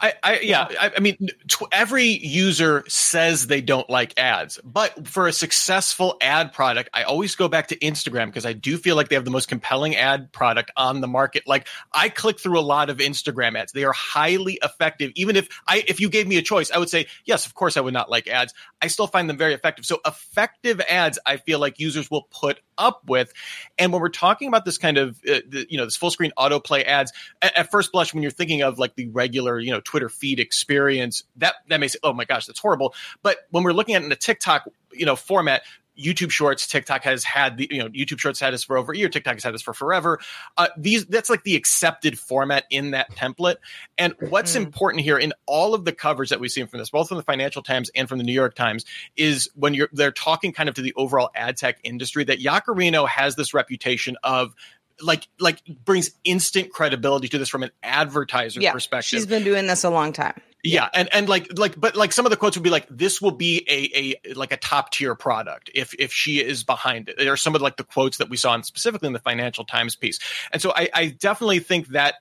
I, 0.00 0.14
I 0.22 0.40
yeah, 0.40 0.66
I, 0.80 0.92
I 0.96 1.00
mean, 1.00 1.28
tw- 1.48 1.68
every 1.70 2.06
user 2.06 2.84
says 2.88 3.46
they 3.46 3.60
don't 3.60 3.88
like 3.88 4.18
ads, 4.18 4.58
but 4.64 5.06
for 5.06 5.28
a 5.28 5.32
successful 5.32 6.16
ad 6.20 6.52
product, 6.52 6.88
I 6.92 7.02
always 7.02 7.36
go 7.36 7.48
back 7.48 7.68
to 7.68 7.76
Instagram 7.76 8.26
because 8.26 8.46
I 8.46 8.54
do 8.54 8.76
feel 8.78 8.96
like 8.96 9.08
they 9.08 9.14
have 9.14 9.24
the 9.24 9.30
most 9.30 9.48
compelling 9.48 9.94
ad 9.94 10.32
product 10.32 10.70
on 10.76 11.00
the 11.00 11.06
market. 11.06 11.44
Like 11.46 11.68
I 11.92 12.08
click 12.08 12.40
through 12.40 12.58
a 12.58 12.62
lot 12.62 12.90
of 12.90 12.96
Instagram 12.98 13.56
ads; 13.56 13.72
they 13.72 13.84
are 13.84 13.92
highly 13.92 14.58
effective. 14.62 15.12
Even 15.14 15.36
if 15.36 15.48
I, 15.68 15.84
if 15.86 16.00
you 16.00 16.08
gave 16.08 16.26
me 16.26 16.38
a 16.38 16.42
choice, 16.42 16.70
I 16.70 16.78
would 16.78 16.90
say 16.90 17.06
yes. 17.24 17.46
Of 17.46 17.54
course, 17.54 17.76
I 17.76 17.80
would 17.80 17.94
not 17.94 18.10
like 18.10 18.26
ads. 18.26 18.54
I 18.82 18.88
still 18.88 19.06
find 19.06 19.28
them 19.28 19.36
very 19.36 19.54
effective. 19.54 19.86
So 19.86 20.00
effective 20.06 20.80
ads, 20.80 21.18
I 21.24 21.36
feel 21.36 21.58
like 21.58 21.78
users 21.78 22.10
will 22.10 22.28
put 22.30 22.60
up 22.78 23.02
with. 23.06 23.32
And 23.78 23.92
when 23.92 24.00
we're 24.00 24.08
talking 24.08 24.48
about 24.48 24.64
this 24.64 24.78
kind 24.78 24.98
of, 24.98 25.20
uh, 25.28 25.40
the, 25.48 25.66
you 25.68 25.78
know, 25.78 25.83
know, 25.84 25.86
this 25.86 25.96
full 25.96 26.10
screen 26.10 26.32
autoplay 26.38 26.84
ads. 26.84 27.12
At, 27.42 27.56
at, 27.56 27.70
first 27.70 27.92
blush, 27.92 28.12
when 28.12 28.22
you're 28.22 28.30
thinking 28.30 28.62
of 28.62 28.78
like 28.78 28.94
the 28.94 29.08
regular, 29.08 29.58
you 29.58 29.70
know, 29.70 29.80
Twitter 29.80 30.08
feed 30.08 30.40
experience, 30.40 31.24
that 31.36 31.54
that 31.68 31.80
may 31.80 31.88
say, 31.88 31.98
oh 32.02 32.12
my 32.12 32.24
gosh, 32.24 32.46
that's 32.46 32.60
horrible. 32.60 32.94
But 33.22 33.38
when 33.50 33.64
we're 33.64 33.72
looking 33.72 33.94
at 33.94 34.02
it 34.02 34.06
in 34.06 34.12
a 34.12 34.16
TikTok, 34.16 34.68
you 34.92 35.06
know, 35.06 35.16
format, 35.16 35.62
YouTube 35.98 36.30
Shorts, 36.30 36.66
TikTok 36.66 37.04
has 37.04 37.22
had 37.24 37.56
the 37.56 37.68
you 37.70 37.78
know 37.78 37.88
YouTube 37.88 38.18
Shorts 38.18 38.40
had 38.40 38.52
this 38.52 38.64
for 38.64 38.76
over 38.76 38.92
a 38.92 38.96
year. 38.96 39.08
TikTok 39.08 39.34
has 39.34 39.44
had 39.44 39.54
this 39.54 39.62
for 39.62 39.72
forever. 39.72 40.18
Uh, 40.56 40.68
these 40.76 41.06
that's 41.06 41.30
like 41.30 41.44
the 41.44 41.54
accepted 41.54 42.18
format 42.18 42.64
in 42.70 42.92
that 42.92 43.10
template. 43.12 43.56
And 43.96 44.14
what's 44.18 44.54
mm. 44.54 44.64
important 44.64 45.04
here 45.04 45.18
in 45.18 45.32
all 45.46 45.74
of 45.74 45.84
the 45.84 45.92
coverage 45.92 46.30
that 46.30 46.40
we've 46.40 46.50
seen 46.50 46.66
from 46.66 46.80
this, 46.80 46.90
both 46.90 47.08
from 47.08 47.16
the 47.16 47.22
Financial 47.22 47.62
Times 47.62 47.90
and 47.94 48.08
from 48.08 48.18
the 48.18 48.24
New 48.24 48.32
York 48.32 48.54
Times, 48.54 48.84
is 49.16 49.48
when 49.54 49.74
you're 49.74 49.88
they're 49.92 50.12
talking 50.12 50.52
kind 50.52 50.68
of 50.68 50.74
to 50.76 50.82
the 50.82 50.94
overall 50.96 51.30
ad 51.34 51.56
tech 51.56 51.78
industry 51.84 52.24
that 52.24 52.40
Yaccarino 52.40 53.08
has 53.08 53.36
this 53.36 53.54
reputation 53.54 54.16
of 54.24 54.54
like 55.00 55.28
like 55.40 55.62
brings 55.84 56.10
instant 56.24 56.70
credibility 56.70 57.28
to 57.28 57.38
this 57.38 57.48
from 57.48 57.62
an 57.62 57.70
advertiser 57.82 58.60
yeah, 58.60 58.72
perspective. 58.72 59.06
She's 59.06 59.26
been 59.26 59.44
doing 59.44 59.66
this 59.66 59.84
a 59.84 59.90
long 59.90 60.12
time. 60.12 60.40
Yeah, 60.62 60.88
and 60.94 61.08
and 61.12 61.28
like 61.28 61.58
like 61.58 61.78
but 61.78 61.94
like 61.94 62.12
some 62.12 62.24
of 62.24 62.30
the 62.30 62.38
quotes 62.38 62.56
would 62.56 62.62
be 62.62 62.70
like 62.70 62.86
this 62.88 63.20
will 63.20 63.32
be 63.32 63.66
a 63.68 64.16
a 64.24 64.34
like 64.34 64.50
a 64.50 64.56
top 64.56 64.92
tier 64.92 65.14
product 65.14 65.70
if 65.74 65.94
if 65.98 66.10
she 66.10 66.42
is 66.42 66.64
behind 66.64 67.10
it. 67.10 67.18
There 67.18 67.32
are 67.32 67.36
some 67.36 67.54
of 67.54 67.60
like 67.60 67.76
the 67.76 67.84
quotes 67.84 68.16
that 68.16 68.30
we 68.30 68.38
saw 68.38 68.54
in 68.54 68.62
specifically 68.62 69.06
in 69.06 69.12
the 69.12 69.18
Financial 69.18 69.64
Times 69.64 69.94
piece, 69.94 70.18
and 70.52 70.62
so 70.62 70.72
I, 70.74 70.88
I 70.94 71.06
definitely 71.08 71.58
think 71.58 71.88
that 71.88 72.14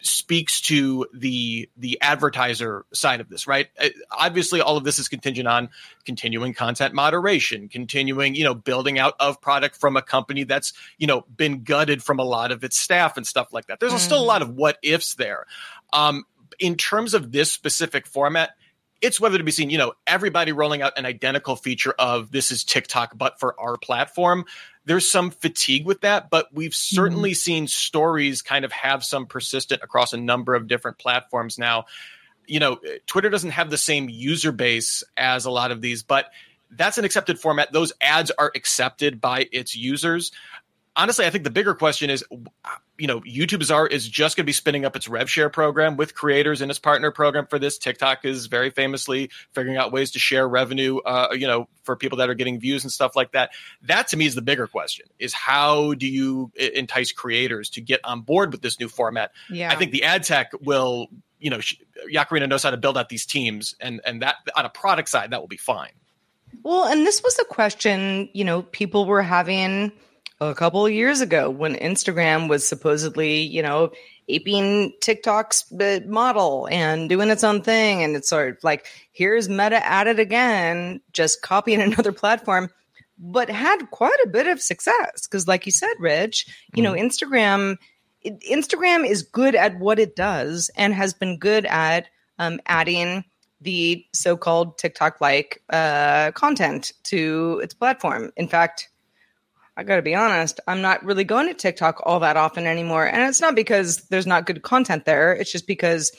speaks 0.00 0.60
to 0.60 1.06
the 1.12 1.68
the 1.76 1.98
advertiser 2.00 2.86
side 2.92 3.20
of 3.20 3.28
this 3.28 3.46
right 3.46 3.68
uh, 3.80 3.88
obviously 4.12 4.60
all 4.60 4.76
of 4.76 4.84
this 4.84 4.98
is 4.98 5.08
contingent 5.08 5.48
on 5.48 5.68
continuing 6.04 6.54
content 6.54 6.94
moderation 6.94 7.68
continuing 7.68 8.34
you 8.34 8.44
know 8.44 8.54
building 8.54 8.98
out 8.98 9.14
of 9.18 9.40
product 9.40 9.76
from 9.76 9.96
a 9.96 10.02
company 10.02 10.44
that's 10.44 10.72
you 10.98 11.06
know 11.06 11.24
been 11.36 11.64
gutted 11.64 12.02
from 12.02 12.18
a 12.20 12.24
lot 12.24 12.52
of 12.52 12.62
its 12.62 12.78
staff 12.78 13.16
and 13.16 13.26
stuff 13.26 13.52
like 13.52 13.66
that 13.66 13.80
there's 13.80 13.92
mm. 13.92 13.98
still 13.98 14.22
a 14.22 14.24
lot 14.24 14.40
of 14.40 14.50
what 14.50 14.78
ifs 14.82 15.14
there 15.14 15.46
um 15.92 16.24
in 16.58 16.76
terms 16.76 17.14
of 17.14 17.32
this 17.32 17.52
specific 17.52 18.06
format, 18.06 18.50
it's 19.00 19.20
whether 19.20 19.38
to 19.38 19.44
be 19.44 19.52
seen, 19.52 19.70
you 19.70 19.78
know, 19.78 19.92
everybody 20.06 20.52
rolling 20.52 20.82
out 20.82 20.98
an 20.98 21.06
identical 21.06 21.54
feature 21.54 21.94
of 21.98 22.32
this 22.32 22.50
is 22.50 22.64
TikTok, 22.64 23.16
but 23.16 23.38
for 23.38 23.58
our 23.60 23.76
platform. 23.76 24.44
There's 24.88 25.10
some 25.10 25.30
fatigue 25.30 25.84
with 25.84 26.00
that, 26.00 26.30
but 26.30 26.48
we've 26.50 26.74
certainly 26.74 27.32
mm-hmm. 27.32 27.36
seen 27.36 27.66
stories 27.66 28.40
kind 28.40 28.64
of 28.64 28.72
have 28.72 29.04
some 29.04 29.26
persistent 29.26 29.82
across 29.82 30.14
a 30.14 30.16
number 30.16 30.54
of 30.54 30.66
different 30.66 30.96
platforms 30.96 31.58
now. 31.58 31.84
You 32.46 32.58
know, 32.58 32.80
Twitter 33.06 33.28
doesn't 33.28 33.50
have 33.50 33.68
the 33.68 33.76
same 33.76 34.08
user 34.08 34.50
base 34.50 35.04
as 35.14 35.44
a 35.44 35.50
lot 35.50 35.72
of 35.72 35.82
these, 35.82 36.02
but 36.02 36.30
that's 36.70 36.96
an 36.96 37.04
accepted 37.04 37.38
format. 37.38 37.70
Those 37.70 37.92
ads 38.00 38.30
are 38.30 38.50
accepted 38.54 39.20
by 39.20 39.46
its 39.52 39.76
users 39.76 40.32
honestly, 40.98 41.24
I 41.24 41.30
think 41.30 41.44
the 41.44 41.50
bigger 41.50 41.74
question 41.74 42.10
is, 42.10 42.24
you 42.98 43.06
know, 43.06 43.20
YouTube 43.20 43.62
is, 43.62 43.70
is 43.92 44.08
just 44.08 44.36
going 44.36 44.42
to 44.42 44.46
be 44.46 44.52
spinning 44.52 44.84
up 44.84 44.96
its 44.96 45.08
rev 45.08 45.30
share 45.30 45.48
program 45.48 45.96
with 45.96 46.14
creators 46.14 46.60
in 46.60 46.68
its 46.68 46.80
partner 46.80 47.12
program 47.12 47.46
for 47.46 47.58
this. 47.58 47.78
TikTok 47.78 48.24
is 48.24 48.46
very 48.46 48.70
famously 48.70 49.30
figuring 49.52 49.78
out 49.78 49.92
ways 49.92 50.10
to 50.10 50.18
share 50.18 50.46
revenue, 50.46 50.98
uh, 50.98 51.28
you 51.32 51.46
know, 51.46 51.68
for 51.84 51.96
people 51.96 52.18
that 52.18 52.28
are 52.28 52.34
getting 52.34 52.58
views 52.58 52.82
and 52.82 52.92
stuff 52.92 53.14
like 53.14 53.32
that. 53.32 53.50
That 53.82 54.08
to 54.08 54.16
me 54.16 54.26
is 54.26 54.34
the 54.34 54.42
bigger 54.42 54.66
question: 54.66 55.06
is 55.18 55.32
how 55.32 55.94
do 55.94 56.06
you 56.06 56.50
entice 56.56 57.12
creators 57.12 57.70
to 57.70 57.80
get 57.80 58.00
on 58.04 58.22
board 58.22 58.52
with 58.52 58.60
this 58.60 58.80
new 58.80 58.88
format? 58.88 59.30
Yeah. 59.48 59.70
I 59.70 59.76
think 59.76 59.92
the 59.92 60.02
ad 60.02 60.24
tech 60.24 60.50
will, 60.60 61.08
you 61.38 61.50
know, 61.50 61.60
Yaccarino 62.12 62.48
knows 62.48 62.64
how 62.64 62.70
to 62.70 62.76
build 62.76 62.98
out 62.98 63.08
these 63.08 63.24
teams, 63.24 63.76
and 63.80 64.00
and 64.04 64.22
that 64.22 64.36
on 64.56 64.66
a 64.66 64.70
product 64.70 65.08
side 65.08 65.30
that 65.30 65.40
will 65.40 65.48
be 65.48 65.56
fine. 65.56 65.92
Well, 66.64 66.86
and 66.86 67.06
this 67.06 67.22
was 67.22 67.38
a 67.38 67.44
question, 67.44 68.30
you 68.32 68.42
know, 68.42 68.62
people 68.62 69.04
were 69.04 69.22
having 69.22 69.92
a 70.40 70.54
couple 70.54 70.86
of 70.86 70.92
years 70.92 71.20
ago 71.20 71.50
when 71.50 71.74
Instagram 71.74 72.48
was 72.48 72.66
supposedly, 72.66 73.40
you 73.40 73.62
know, 73.62 73.90
aping 74.28 74.92
TikTok's 75.00 75.70
uh, 75.72 76.00
model 76.06 76.68
and 76.70 77.08
doing 77.08 77.30
its 77.30 77.44
own 77.44 77.62
thing. 77.62 78.02
And 78.02 78.14
it's 78.14 78.28
sort 78.28 78.56
of 78.56 78.64
like, 78.64 78.86
here's 79.12 79.48
Meta 79.48 79.84
at 79.84 80.06
it 80.06 80.18
again, 80.18 81.00
just 81.12 81.42
copying 81.42 81.80
another 81.82 82.12
platform, 82.12 82.70
but 83.18 83.50
had 83.50 83.90
quite 83.90 84.18
a 84.24 84.28
bit 84.28 84.46
of 84.46 84.60
success. 84.60 85.26
Because, 85.26 85.48
like 85.48 85.66
you 85.66 85.72
said, 85.72 85.94
Rich, 85.98 86.46
you 86.74 86.82
mm 86.82 86.84
know, 86.84 86.92
Instagram. 86.94 87.76
Instagram 88.24 89.08
is 89.08 89.22
good 89.22 89.54
at 89.54 89.78
what 89.78 90.00
it 90.00 90.16
does 90.16 90.70
and 90.76 90.92
has 90.92 91.14
been 91.14 91.38
good 91.38 91.64
at 91.66 92.08
um, 92.38 92.60
adding 92.66 93.24
the 93.60 94.04
so-called 94.12 94.76
TikTok-like 94.76 95.62
uh, 95.70 96.32
content 96.32 96.92
to 97.04 97.60
its 97.62 97.74
platform. 97.74 98.32
In 98.36 98.48
fact, 98.48 98.90
I 99.78 99.84
got 99.84 99.96
to 99.96 100.02
be 100.02 100.16
honest, 100.16 100.58
I'm 100.66 100.82
not 100.82 101.04
really 101.04 101.22
going 101.22 101.46
to 101.46 101.54
TikTok 101.54 102.02
all 102.04 102.18
that 102.20 102.36
often 102.36 102.66
anymore. 102.66 103.06
And 103.06 103.22
it's 103.22 103.40
not 103.40 103.54
because 103.54 103.98
there's 104.08 104.26
not 104.26 104.44
good 104.44 104.62
content 104.62 105.04
there. 105.04 105.32
It's 105.32 105.52
just 105.52 105.68
because 105.68 106.10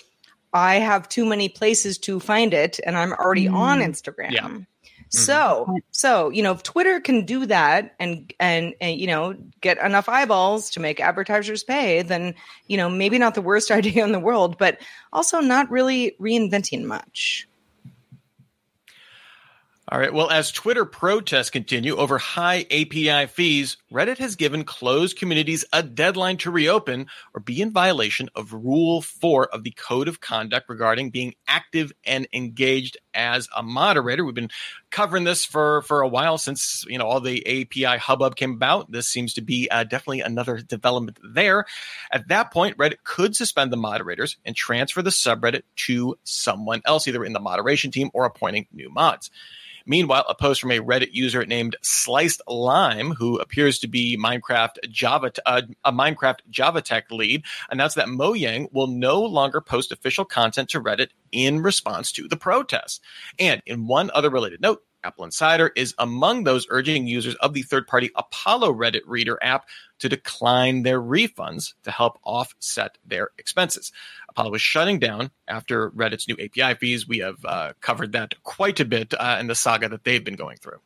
I 0.54 0.75
have 0.75 1.10
too 1.10 1.25
many 1.25 1.50
places 1.50 1.98
to 2.00 2.22
find 2.22 2.54
it 2.54 2.80
and 2.86 2.98
I'm 2.98 3.12
already 3.12 3.48
mm. 3.48 3.54
on 3.54 3.80
Instagram. 3.80 4.32
Yeah. 4.32 4.48
Mm-hmm. 4.48 4.63
So, 5.10 5.78
so, 5.92 6.30
you 6.30 6.42
know, 6.42 6.54
if 6.54 6.63
Twitter 6.63 7.01
can 7.01 7.25
do 7.25 7.46
that 7.48 7.96
and, 8.00 8.32
and, 8.39 8.75
and, 8.80 8.98
you 8.98 9.08
know, 9.08 9.36
get 9.60 9.78
enough 9.84 10.08
eyeballs 10.08 10.70
to 10.72 10.80
make 10.80 11.01
advertisers 11.01 11.63
pay, 11.63 12.01
then, 12.01 12.36
you 12.68 12.78
know, 12.78 12.89
maybe 12.89 13.18
not 13.18 13.36
the 13.36 13.42
worst 13.42 13.72
idea 13.72 14.06
in 14.06 14.13
the 14.13 14.20
world, 14.20 14.58
but 14.58 14.80
also 15.12 15.42
not 15.42 15.70
really 15.70 16.16
reinventing 16.22 16.86
much. 16.86 17.49
All 19.91 19.98
right. 19.98 20.13
Well, 20.13 20.29
as 20.29 20.51
Twitter 20.51 20.86
protests 20.86 21.50
continue 21.50 21.96
over 21.96 22.19
high 22.19 22.67
API 22.69 23.25
fees, 23.25 23.77
Reddit 23.91 24.19
has 24.19 24.36
given 24.36 24.63
closed 24.63 25.17
communities 25.17 25.65
a 25.74 25.81
deadline 25.81 26.38
to 26.38 26.51
reopen 26.51 27.08
or 27.34 27.41
be 27.41 27.60
in 27.60 27.72
violation 27.72 28.29
of 28.36 28.53
Rule 28.53 29.01
4 29.01 29.48
of 29.48 29.63
the 29.63 29.72
Code 29.72 30.08
of 30.08 30.22
Conduct 30.22 30.69
regarding 30.69 31.10
being 31.10 31.34
active 31.48 31.91
and 32.05 32.27
engaged 32.31 32.98
as 33.15 33.48
a 33.58 33.63
moderator. 33.63 34.24
We've 34.24 34.36
been 34.36 34.51
covering 34.91 35.24
this 35.24 35.43
for, 35.43 35.81
for 35.81 36.01
a 36.01 36.08
while 36.08 36.38
since, 36.38 36.86
you 36.88 37.00
know, 37.00 37.08
all 37.08 37.19
the 37.19 37.63
API 37.63 37.98
hubbub 37.98 38.36
came 38.36 38.53
about. 38.53 38.91
This 38.91 39.08
seems 39.08 39.34
to 39.34 39.41
be 39.41 39.72
uh, 39.72 39.86
definitely 39.86 40.22
another 40.22 40.58
development 40.58 41.17
there. 41.34 41.65
At 42.12 42.27
that 42.27 42.53
point, 42.53 42.77
Reddit 42.77 43.03
could 43.03 43.36
suspend 43.36 43.74
the 43.74 43.77
moderators 43.77 44.38
and 44.46 44.55
transfer 44.55 45.01
the 45.01 45.10
subreddit 45.10 45.63
to 45.88 46.15
someone 46.25 46.84
else, 46.86 47.08
either 47.08 47.25
in 47.25 47.34
the 47.34 47.39
moderation 47.39 47.89
team 47.89 48.12
or 48.13 48.25
appointing 48.25 48.67
new 48.72 48.91
mods. 48.91 49.31
Meanwhile, 49.89 50.25
a 50.29 50.36
post 50.36 50.62
from 50.62 50.69
a 50.69 50.79
Reddit 50.79 51.13
user 51.13 51.43
named 51.48 51.75
Sliced 51.81 52.43
Lime, 52.48 53.10
who 53.10 53.39
appears 53.39 53.79
to 53.79 53.88
be 53.88 54.17
Minecraft 54.17 54.75
Java 54.91 55.31
uh, 55.48 55.63
a 55.84 55.91
Minecraft 55.91 56.41
Java 56.51 56.84
Tech 56.84 57.10
lead, 57.10 57.43
announced 57.72 57.96
that 57.96 58.08
Mojang 58.08 58.72
will 58.72 58.86
no 58.86 59.19
longer 59.19 59.62
post 59.62 59.91
official 59.91 60.25
content 60.25 60.69
to 60.69 60.79
Reddit 60.79 61.10
in 61.31 61.63
response 61.63 62.12
to 62.12 62.27
the 62.27 62.38
protests. 62.38 63.00
And 63.39 63.63
in 63.65 63.88
one 63.88 64.12
other 64.13 64.29
related 64.29 64.62
note, 64.62 64.84
Apple 65.03 65.25
Insider 65.25 65.72
is 65.75 65.94
among 65.98 66.44
those 66.44 66.68
urging 66.70 67.08
users 67.08 67.36
of 67.36 67.53
the 67.53 67.62
third 67.62 67.88
party 67.88 68.10
Apollo 68.15 68.74
Reddit 68.74 69.01
Reader 69.06 69.38
app 69.41 69.68
to 70.00 70.10
decline 70.10 70.84
their 70.84 71.01
refunds 71.01 71.74
to 71.84 71.91
help 71.91 72.20
offset 72.24 72.98
their 73.06 73.29
expenses. 73.38 73.91
Apollo 74.29 74.56
is 74.56 74.62
shutting 74.62 75.00
down 75.00 75.32
after 75.48 75.91
Reddit's 75.91 76.27
new 76.27 76.36
API 76.36 76.77
fees. 76.77 77.08
We 77.08 77.20
have 77.20 77.44
uh, 77.46 77.74
covered 77.82 78.13
that 78.13 78.36
quite 78.44 78.79
a 78.79 78.86
bit 78.86 79.13
uh, 79.13 79.38
in 79.39 79.48
the 79.48 79.56
saga 79.56 79.89
that 79.89 80.03
they've 80.03 80.24
been 80.24 80.36
going 80.36 80.58
through. 80.58 80.79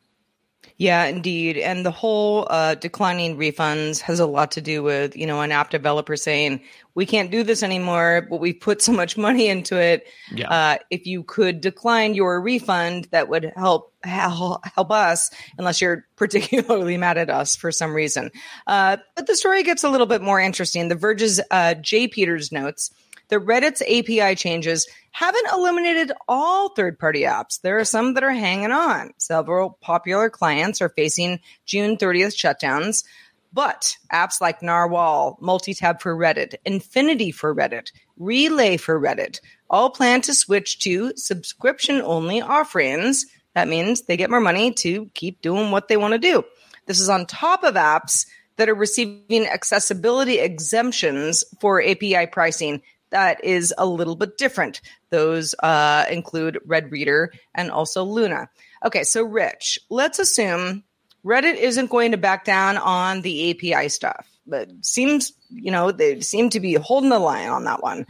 Yeah, 0.76 1.04
indeed. 1.04 1.56
And 1.56 1.86
the 1.86 1.90
whole 1.90 2.46
uh, 2.50 2.74
declining 2.74 3.36
refunds 3.36 4.00
has 4.00 4.20
a 4.20 4.26
lot 4.26 4.50
to 4.52 4.60
do 4.60 4.82
with, 4.82 5.16
you 5.16 5.26
know, 5.26 5.40
an 5.40 5.52
app 5.52 5.70
developer 5.70 6.16
saying, 6.16 6.60
we 6.94 7.06
can't 7.06 7.30
do 7.30 7.42
this 7.42 7.62
anymore, 7.62 8.26
but 8.28 8.40
we've 8.40 8.58
put 8.58 8.82
so 8.82 8.92
much 8.92 9.16
money 9.16 9.48
into 9.48 9.76
it. 9.80 10.06
Yeah. 10.32 10.48
Uh, 10.48 10.78
if 10.90 11.06
you 11.06 11.22
could 11.24 11.60
decline 11.60 12.14
your 12.14 12.40
refund, 12.40 13.08
that 13.10 13.28
would 13.28 13.52
help 13.56 13.92
help 14.04 14.90
us, 14.90 15.30
unless 15.58 15.80
you're 15.80 16.06
particularly 16.16 16.96
mad 16.96 17.18
at 17.18 17.30
us 17.30 17.56
for 17.56 17.72
some 17.72 17.94
reason. 17.94 18.30
Uh, 18.66 18.98
but 19.16 19.26
the 19.26 19.36
story 19.36 19.62
gets 19.62 19.84
a 19.84 19.90
little 19.90 20.06
bit 20.06 20.22
more 20.22 20.40
interesting. 20.40 20.88
The 20.88 20.94
Verge's 20.94 21.40
uh, 21.50 21.74
Jay 21.74 22.08
Peters 22.08 22.52
notes 22.52 22.90
the 23.28 23.36
Reddit's 23.36 23.82
API 23.82 24.34
changes 24.34 24.86
haven't 25.10 25.48
eliminated 25.52 26.12
all 26.28 26.70
third 26.70 26.98
party 26.98 27.22
apps. 27.22 27.60
There 27.60 27.78
are 27.78 27.84
some 27.84 28.14
that 28.14 28.24
are 28.24 28.30
hanging 28.30 28.72
on. 28.72 29.12
Several 29.18 29.78
popular 29.80 30.30
clients 30.30 30.82
are 30.82 30.88
facing 30.90 31.40
June 31.66 31.96
30th 31.96 32.36
shutdowns. 32.36 33.04
But 33.52 33.96
apps 34.12 34.40
like 34.40 34.62
Narwhal, 34.62 35.38
Multitab 35.40 36.00
for 36.00 36.16
Reddit, 36.16 36.56
Infinity 36.64 37.30
for 37.30 37.54
Reddit, 37.54 37.92
Relay 38.16 38.76
for 38.76 39.00
Reddit 39.00 39.38
all 39.74 39.90
plan 39.90 40.20
to 40.22 40.32
switch 40.32 40.78
to 40.78 41.12
subscription 41.16 42.00
only 42.02 42.40
offerings. 42.40 43.26
That 43.54 43.66
means 43.66 44.02
they 44.02 44.16
get 44.16 44.30
more 44.30 44.40
money 44.40 44.72
to 44.74 45.10
keep 45.14 45.42
doing 45.42 45.72
what 45.72 45.88
they 45.88 45.96
want 45.96 46.12
to 46.12 46.18
do. 46.18 46.44
This 46.86 47.00
is 47.00 47.08
on 47.08 47.26
top 47.26 47.64
of 47.64 47.74
apps 47.74 48.24
that 48.56 48.68
are 48.68 48.74
receiving 48.74 49.46
accessibility 49.46 50.38
exemptions 50.38 51.42
for 51.60 51.82
API 51.82 52.26
pricing 52.26 52.82
that 53.14 53.44
is 53.44 53.72
a 53.78 53.86
little 53.86 54.16
bit 54.16 54.36
different. 54.36 54.80
Those 55.10 55.54
uh, 55.62 56.04
include 56.10 56.58
RedReader 56.66 57.28
and 57.54 57.70
also 57.70 58.02
Luna. 58.02 58.48
Okay, 58.84 59.04
so 59.04 59.22
Rich, 59.22 59.78
let's 59.88 60.18
assume 60.18 60.82
Reddit 61.24 61.54
isn't 61.54 61.90
going 61.90 62.10
to 62.10 62.16
back 62.16 62.44
down 62.44 62.76
on 62.76 63.22
the 63.22 63.50
API 63.50 63.88
stuff. 63.88 64.26
but 64.48 64.68
seems 64.82 65.32
you 65.48 65.70
know 65.70 65.92
they 65.92 66.20
seem 66.20 66.50
to 66.50 66.60
be 66.60 66.74
holding 66.74 67.10
the 67.10 67.20
line 67.20 67.48
on 67.48 67.64
that 67.64 67.82
one. 67.82 68.04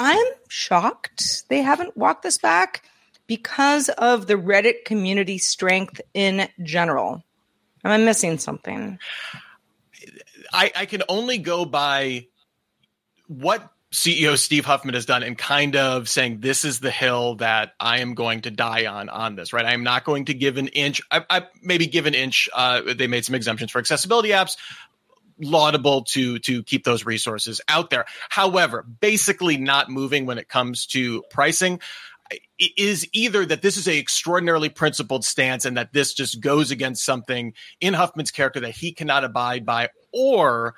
I'm 0.00 0.26
shocked 0.48 1.48
they 1.48 1.62
haven't 1.62 1.96
walked 1.96 2.24
this 2.24 2.38
back 2.38 2.82
because 3.28 3.88
of 3.88 4.26
the 4.26 4.34
Reddit 4.34 4.84
community 4.84 5.38
strength 5.38 6.00
in 6.12 6.48
general. 6.62 7.22
Am 7.84 7.92
I 7.92 7.98
missing 7.98 8.38
something? 8.38 8.98
I, 10.52 10.72
I 10.74 10.86
can 10.86 11.04
only 11.08 11.38
go 11.38 11.64
by 11.64 12.26
what 13.28 13.70
CEO 13.94 14.36
Steve 14.36 14.64
Huffman 14.64 14.94
has 14.94 15.06
done 15.06 15.22
and 15.22 15.38
kind 15.38 15.76
of 15.76 16.08
saying 16.08 16.40
this 16.40 16.64
is 16.64 16.80
the 16.80 16.90
hill 16.90 17.36
that 17.36 17.74
I 17.78 18.00
am 18.00 18.14
going 18.14 18.40
to 18.42 18.50
die 18.50 18.86
on 18.86 19.08
on 19.08 19.36
this, 19.36 19.52
right? 19.52 19.64
I 19.64 19.72
am 19.72 19.84
not 19.84 20.04
going 20.04 20.24
to 20.26 20.34
give 20.34 20.56
an 20.56 20.66
inch. 20.68 21.00
I, 21.12 21.24
I 21.30 21.42
maybe 21.62 21.86
give 21.86 22.06
an 22.06 22.14
inch. 22.14 22.48
Uh, 22.52 22.94
they 22.94 23.06
made 23.06 23.24
some 23.24 23.36
exemptions 23.36 23.70
for 23.70 23.78
accessibility 23.78 24.30
apps. 24.30 24.56
Laudable 25.38 26.02
to 26.06 26.40
to 26.40 26.64
keep 26.64 26.84
those 26.84 27.06
resources 27.06 27.60
out 27.68 27.90
there. 27.90 28.04
However, 28.28 28.82
basically 28.82 29.56
not 29.58 29.90
moving 29.90 30.26
when 30.26 30.38
it 30.38 30.48
comes 30.48 30.86
to 30.86 31.22
pricing 31.30 31.80
is 32.58 33.06
either 33.12 33.46
that 33.46 33.62
this 33.62 33.76
is 33.76 33.86
a 33.86 33.98
extraordinarily 33.98 34.70
principled 34.70 35.24
stance 35.24 35.64
and 35.64 35.76
that 35.76 35.92
this 35.92 36.14
just 36.14 36.40
goes 36.40 36.70
against 36.70 37.04
something 37.04 37.52
in 37.80 37.94
Huffman's 37.94 38.30
character 38.30 38.60
that 38.60 38.74
he 38.74 38.92
cannot 38.92 39.22
abide 39.22 39.64
by, 39.64 39.90
or 40.12 40.74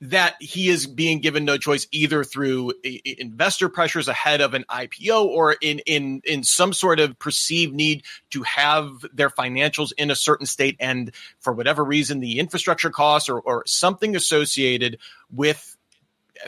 that 0.00 0.34
he 0.40 0.68
is 0.68 0.86
being 0.86 1.20
given 1.20 1.44
no 1.44 1.56
choice 1.56 1.86
either 1.90 2.22
through 2.22 2.72
investor 3.04 3.68
pressures 3.68 4.08
ahead 4.08 4.42
of 4.42 4.52
an 4.52 4.64
IPO 4.68 5.24
or 5.24 5.56
in 5.60 5.78
in 5.80 6.20
in 6.24 6.42
some 6.42 6.72
sort 6.74 7.00
of 7.00 7.18
perceived 7.18 7.74
need 7.74 8.02
to 8.30 8.42
have 8.42 8.90
their 9.14 9.30
financials 9.30 9.92
in 9.96 10.10
a 10.10 10.16
certain 10.16 10.46
state 10.46 10.76
and 10.80 11.12
for 11.40 11.52
whatever 11.52 11.82
reason 11.82 12.20
the 12.20 12.38
infrastructure 12.38 12.90
costs 12.90 13.28
or, 13.28 13.40
or 13.40 13.62
something 13.66 14.14
associated 14.14 14.98
with 15.32 15.76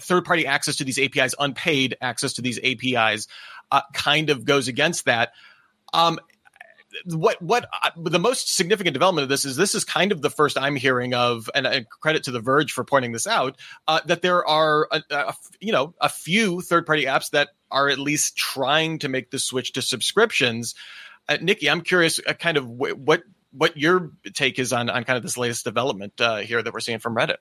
third 0.01 0.27
party 0.27 0.47
access 0.47 0.77
to 0.77 0.85
these 0.85 0.99
APIs 0.99 1.35
unpaid 1.39 1.97
access 2.03 2.35
to 2.35 2.43
these 2.43 2.61
APIs 2.63 3.29
uh, 3.71 3.83
kind 3.95 4.29
of 4.29 4.45
goes 4.45 4.69
against 4.69 5.07
that. 5.07 5.33
Um, 5.95 6.19
what 7.05 7.41
what 7.43 7.69
uh, 7.83 7.91
the 7.97 8.19
most 8.19 8.55
significant 8.55 8.95
development 8.95 9.25
of 9.25 9.29
this 9.29 9.45
is 9.45 9.57
this 9.57 9.75
is 9.75 9.85
kind 9.85 10.13
of 10.13 10.23
the 10.23 10.31
first 10.31 10.57
I'm 10.57 10.77
hearing 10.77 11.15
of, 11.15 11.51
and 11.55 11.67
uh, 11.67 11.81
credit 12.01 12.25
to 12.25 12.31
The 12.31 12.41
Verge 12.41 12.73
for 12.73 12.85
pointing 12.85 13.13
this 13.13 13.27
out, 13.27 13.59
uh, 13.87 14.01
that 14.07 14.23
there 14.23 14.47
are 14.47 14.89
a, 14.91 15.03
a, 15.11 15.35
you 15.61 15.73
know 15.73 15.95
a 16.01 16.09
few 16.09 16.61
third 16.61 16.87
party 16.87 17.05
apps 17.05 17.31
that 17.31 17.51
are 17.71 17.89
at 17.89 17.99
least 17.99 18.37
trying 18.37 18.99
to 19.01 19.09
make 19.09 19.31
the 19.31 19.39
switch 19.39 19.73
to 19.73 19.83
subscriptions. 19.83 20.75
Uh, 21.29 21.37
Nikki, 21.41 21.69
I'm 21.69 21.83
curious, 21.83 22.21
uh, 22.27 22.33
kind 22.33 22.57
of 22.57 22.65
w- 22.65 22.95
what 22.95 23.23
what 23.53 23.77
your 23.77 24.13
take 24.35 24.59
is 24.59 24.73
on 24.73 24.89
on 24.89 25.05
kind 25.05 25.17
of 25.17 25.23
this 25.23 25.37
latest 25.37 25.65
development 25.65 26.15
here 26.19 26.63
that 26.63 26.73
we're 26.73 26.81
seeing 26.81 27.01
from 27.01 27.15
Reddit. 27.15 27.37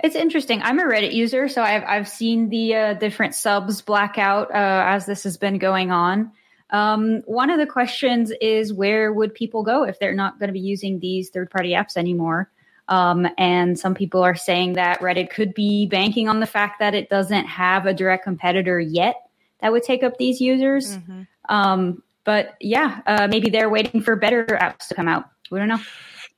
It's 0.00 0.14
interesting. 0.14 0.62
I'm 0.62 0.78
a 0.78 0.84
Reddit 0.84 1.12
user, 1.12 1.48
so 1.48 1.62
I've 1.62 1.84
I've 1.84 2.08
seen 2.08 2.50
the 2.50 2.96
different 3.00 3.34
subs 3.34 3.80
blackout 3.80 4.50
as 4.52 5.06
this 5.06 5.24
has 5.24 5.38
been 5.38 5.58
going 5.58 5.90
on. 5.90 6.32
Um, 6.70 7.22
one 7.26 7.50
of 7.50 7.58
the 7.58 7.66
questions 7.66 8.32
is 8.40 8.72
where 8.72 9.12
would 9.12 9.34
people 9.34 9.62
go 9.62 9.84
if 9.84 9.98
they're 9.98 10.14
not 10.14 10.38
going 10.38 10.48
to 10.48 10.52
be 10.52 10.60
using 10.60 11.00
these 11.00 11.30
third 11.30 11.50
party 11.50 11.70
apps 11.70 11.96
anymore? 11.96 12.50
Um, 12.88 13.28
and 13.36 13.78
some 13.78 13.94
people 13.94 14.22
are 14.22 14.34
saying 14.34 14.74
that 14.74 15.00
Reddit 15.00 15.30
could 15.30 15.52
be 15.54 15.86
banking 15.86 16.28
on 16.28 16.40
the 16.40 16.46
fact 16.46 16.78
that 16.78 16.94
it 16.94 17.10
doesn't 17.10 17.44
have 17.44 17.86
a 17.86 17.92
direct 17.92 18.24
competitor 18.24 18.80
yet 18.80 19.16
that 19.60 19.72
would 19.72 19.82
take 19.82 20.02
up 20.02 20.16
these 20.16 20.40
users. 20.40 20.96
Mm-hmm. 20.96 21.22
Um, 21.48 22.02
but 22.24 22.56
yeah, 22.60 23.00
uh, 23.06 23.28
maybe 23.30 23.50
they're 23.50 23.70
waiting 23.70 24.00
for 24.00 24.16
better 24.16 24.44
apps 24.46 24.88
to 24.88 24.94
come 24.94 25.08
out. 25.08 25.28
We 25.50 25.58
don't 25.58 25.68
know. 25.68 25.80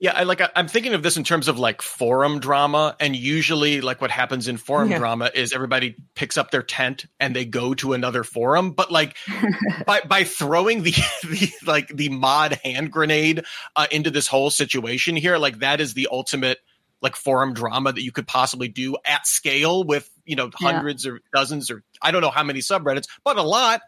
Yeah, 0.01 0.13
I 0.15 0.23
like. 0.23 0.41
I, 0.41 0.49
am 0.57 0.67
thinking 0.67 0.95
of 0.95 1.03
this 1.03 1.19
in 1.19 1.25
terms 1.25 1.47
of 1.47 1.59
like 1.59 1.83
forum 1.83 2.41
drama, 2.41 2.97
and 2.99 3.15
usually, 3.15 3.83
like 3.83 4.01
what 4.01 4.11
happens 4.11 4.49
in 4.49 4.57
forum 4.57 4.91
yeah. 4.91 4.97
drama 4.97 5.31
is 5.35 5.53
everybody 5.53 5.95
picks 6.15 6.39
up 6.39 6.51
their 6.51 6.63
tent 6.63 7.05
and 7.21 7.37
they 7.37 7.45
go 7.45 7.75
to 7.75 7.93
another 7.93 8.25
forum. 8.25 8.71
But 8.71 8.91
like 8.91 9.19
by 9.87 10.01
by 10.01 10.25
throwing 10.25 10.85
the, 10.85 10.93
the 11.23 11.53
like 11.67 11.89
the 11.89 12.09
mod 12.09 12.55
hand 12.65 12.91
grenade 12.91 13.45
uh, 13.77 13.89
into 13.91 14.11
this 14.11 14.27
whole 14.27 14.49
situation 14.49 15.17
here, 15.17 15.37
like 15.37 15.59
that 15.59 15.83
is 15.83 15.93
the 15.93 16.09
ultimate 16.11 16.59
like 17.03 17.15
forum 17.15 17.53
drama 17.53 17.93
that 17.93 18.03
you 18.03 18.13
could 18.13 18.27
possibly 18.27 18.69
do 18.69 18.97
at 19.05 19.27
scale 19.27 19.85
with 19.85 20.09
you 20.31 20.37
know 20.37 20.49
hundreds 20.55 21.05
yeah. 21.05 21.13
or 21.13 21.21
dozens 21.35 21.73
or 21.73 21.83
I 22.01 22.13
don't 22.13 22.23
know 22.23 22.31
how 22.31 22.45
many 22.45 22.61
subreddits, 22.61 23.09
but 23.25 23.37
a 23.37 23.43
lot. 23.43 23.83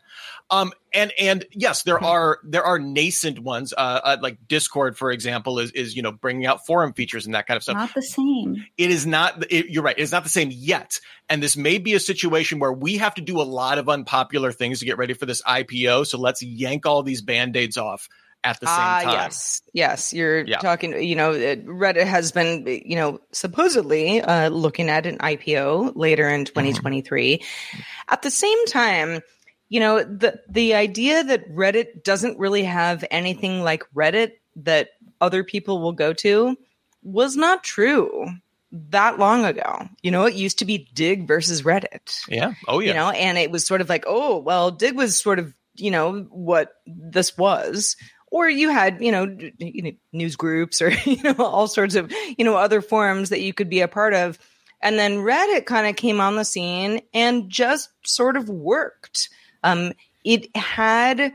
Um, 0.51 0.73
and 0.93 1.13
and 1.19 1.47
yes, 1.53 1.85
there 1.85 2.03
are 2.03 2.41
there 2.43 2.65
are 2.65 2.81
nascent 2.81 3.39
ones, 3.39 3.73
uh, 3.73 4.01
uh, 4.05 4.17
like 4.21 4.39
Discord, 4.49 4.99
for 4.99 5.13
example, 5.13 5.61
is 5.61 5.71
is 5.71 5.95
you 5.95 6.03
know 6.03 6.11
bringing 6.11 6.45
out 6.45 6.67
forum 6.67 6.95
features 6.95 7.27
and 7.27 7.37
that 7.37 7.47
kind 7.47 7.57
of 7.57 7.63
stuff. 7.63 7.77
Not 7.77 7.95
the 7.95 8.03
same. 8.03 8.67
It 8.77 8.91
is 8.91 9.07
not. 9.07 9.51
It, 9.53 9.67
you're 9.69 9.85
right. 9.85 9.95
It's 9.97 10.11
not 10.11 10.25
the 10.25 10.29
same 10.29 10.51
yet. 10.51 10.99
And 11.29 11.41
this 11.41 11.57
may 11.57 11.79
be 11.79 11.95
a 11.95 12.01
situation 12.01 12.59
where 12.59 12.73
we 12.73 12.99
have 12.99 13.15
to 13.15 13.23
do 13.23 13.41
a 13.41 13.45
lot 13.45 13.79
of 13.79 13.89
unpopular 13.89 14.51
things 14.51 14.81
to 14.81 14.85
get 14.85 14.99
ready 14.99 15.15
for 15.15 15.25
this 15.25 15.41
IPO. 15.43 16.09
So 16.09 16.19
let's 16.19 16.43
yank 16.43 16.87
all 16.87 17.05
these 17.05 17.23
band 17.23 17.57
aids 17.57 17.79
off 17.79 18.09
at 18.45 18.61
the 18.61 18.67
same 18.67 18.75
uh, 18.75 19.03
time. 19.03 19.13
Yes, 19.13 19.63
yes, 19.73 20.13
you're 20.13 20.45
yeah. 20.45 20.59
talking. 20.59 21.03
You 21.03 21.17
know, 21.17 21.33
Reddit 21.33 22.07
has 22.07 22.33
been, 22.33 22.67
you 22.67 22.97
know, 22.97 23.21
supposedly 23.33 24.21
uh, 24.21 24.49
looking 24.49 24.89
at 24.89 25.07
an 25.07 25.19
IPO 25.19 25.93
later 25.95 26.29
in 26.29 26.45
2023. 26.45 27.39
Mm-hmm. 27.39 27.81
At 28.09 28.23
the 28.23 28.31
same 28.31 28.67
time, 28.67 29.21
you 29.69 29.81
know, 29.81 30.03
the 30.03 30.41
the 30.49 30.75
idea 30.75 31.25
that 31.25 31.49
Reddit 31.51 32.03
doesn't 32.03 32.39
really 32.39 32.65
have 32.65 33.05
anything 33.11 33.63
like 33.63 33.85
Reddit 33.95 34.33
that 34.57 34.91
other 35.21 35.45
people 35.45 35.81
will 35.81 35.93
go 35.93 36.13
to 36.13 36.57
was 37.03 37.37
not 37.37 37.65
true 37.65 38.27
that 38.73 39.19
long 39.19 39.45
ago. 39.45 39.89
You 40.03 40.11
know, 40.11 40.27
it 40.27 40.35
used 40.35 40.59
to 40.59 40.65
be 40.65 40.89
Digg 40.95 41.27
versus 41.27 41.63
Reddit. 41.63 42.21
Yeah. 42.29 42.55
Oh 42.67 42.81
yeah. 42.81 42.89
You 42.89 42.95
know, 42.95 43.11
and 43.11 43.39
it 43.39 43.51
was 43.51 43.67
sort 43.67 43.81
of 43.81 43.89
like, 43.89 44.05
oh, 44.07 44.39
well, 44.39 44.71
Digg 44.71 44.97
was 44.97 45.17
sort 45.17 45.39
of 45.39 45.55
you 45.75 45.91
know 45.91 46.27
what 46.31 46.75
this 46.87 47.37
was 47.37 47.97
or 48.33 48.49
you 48.49 48.71
had 48.71 49.01
you 49.01 49.13
know, 49.13 49.37
news 50.13 50.35
groups 50.35 50.83
or 50.83 50.91
you 51.05 51.23
know 51.23 51.37
all 51.39 51.69
sorts 51.69 51.95
of 51.95 52.11
you 52.37 52.45
know 52.45 52.57
other 52.57 52.81
forums 52.81 53.29
that 53.29 53.43
you 53.43 53.55
could 53.55 53.71
be 53.71 53.81
a 53.81 53.89
part 53.89 54.15
of. 54.15 54.39
And 54.85 54.99
then 54.99 55.19
reddit 55.19 55.67
kind 55.67 55.87
of 55.87 55.95
came 55.95 56.21
on 56.21 56.35
the 56.35 56.45
scene 56.45 57.03
and 57.15 57.49
just 57.49 57.89
sort 58.05 58.37
of 58.37 58.49
worked. 58.49 59.29
Um, 59.63 59.93
it 60.25 60.55
had 60.57 61.33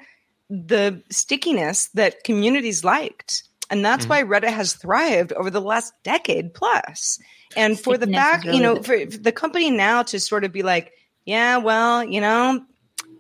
the 0.49 1.01
stickiness 1.09 1.87
that 1.93 2.25
communities 2.25 2.83
liked. 2.83 3.43
And 3.69 3.85
that's 3.85 4.05
mm. 4.05 4.09
why 4.09 4.23
reddit 4.23 4.51
has 4.51 4.73
thrived 4.73 5.31
over 5.31 5.49
the 5.49 5.61
last 5.61 5.93
decade 6.03 6.53
plus. 6.53 6.81
plus 6.83 7.19
and 7.55 7.79
for 7.79 7.97
the 7.97 8.07
fact 8.07 8.43
really 8.43 8.57
you 8.57 8.63
know 8.63 8.81
for, 8.81 9.09
for 9.09 9.17
the 9.17 9.31
company 9.31 9.71
now 9.71 10.03
to 10.03 10.19
sort 10.19 10.43
of 10.43 10.51
be 10.51 10.63
like 10.63 10.91
yeah 11.25 11.57
well 11.57 12.03
you 12.03 12.19
know 12.19 12.61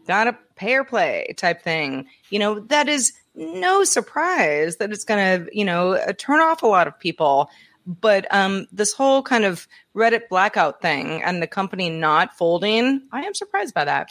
got 0.07 0.27
a 0.27 0.37
pay 0.55 0.75
or 0.75 0.83
play 0.83 1.33
type 1.37 1.61
thing. 1.61 2.07
You 2.29 2.39
know 2.39 2.59
that 2.59 2.89
is 2.89 3.13
no 3.37 3.83
surprise 3.83 4.77
that 4.77 4.91
it's 4.91 5.03
going 5.03 5.45
to, 5.45 5.57
you 5.57 5.63
know, 5.63 5.93
uh, 5.93 6.13
turn 6.17 6.41
off 6.41 6.63
a 6.63 6.67
lot 6.67 6.87
of 6.87 6.99
people. 6.99 7.49
But 7.85 8.27
um, 8.31 8.67
this 8.71 8.93
whole 8.93 9.21
kind 9.21 9.45
of 9.45 9.67
Reddit 9.95 10.27
blackout 10.29 10.81
thing 10.81 11.23
and 11.23 11.41
the 11.41 11.47
company 11.47 11.89
not 11.89 12.37
folding, 12.37 13.03
I 13.13 13.21
am 13.21 13.33
surprised 13.33 13.73
by 13.73 13.85
that. 13.85 14.09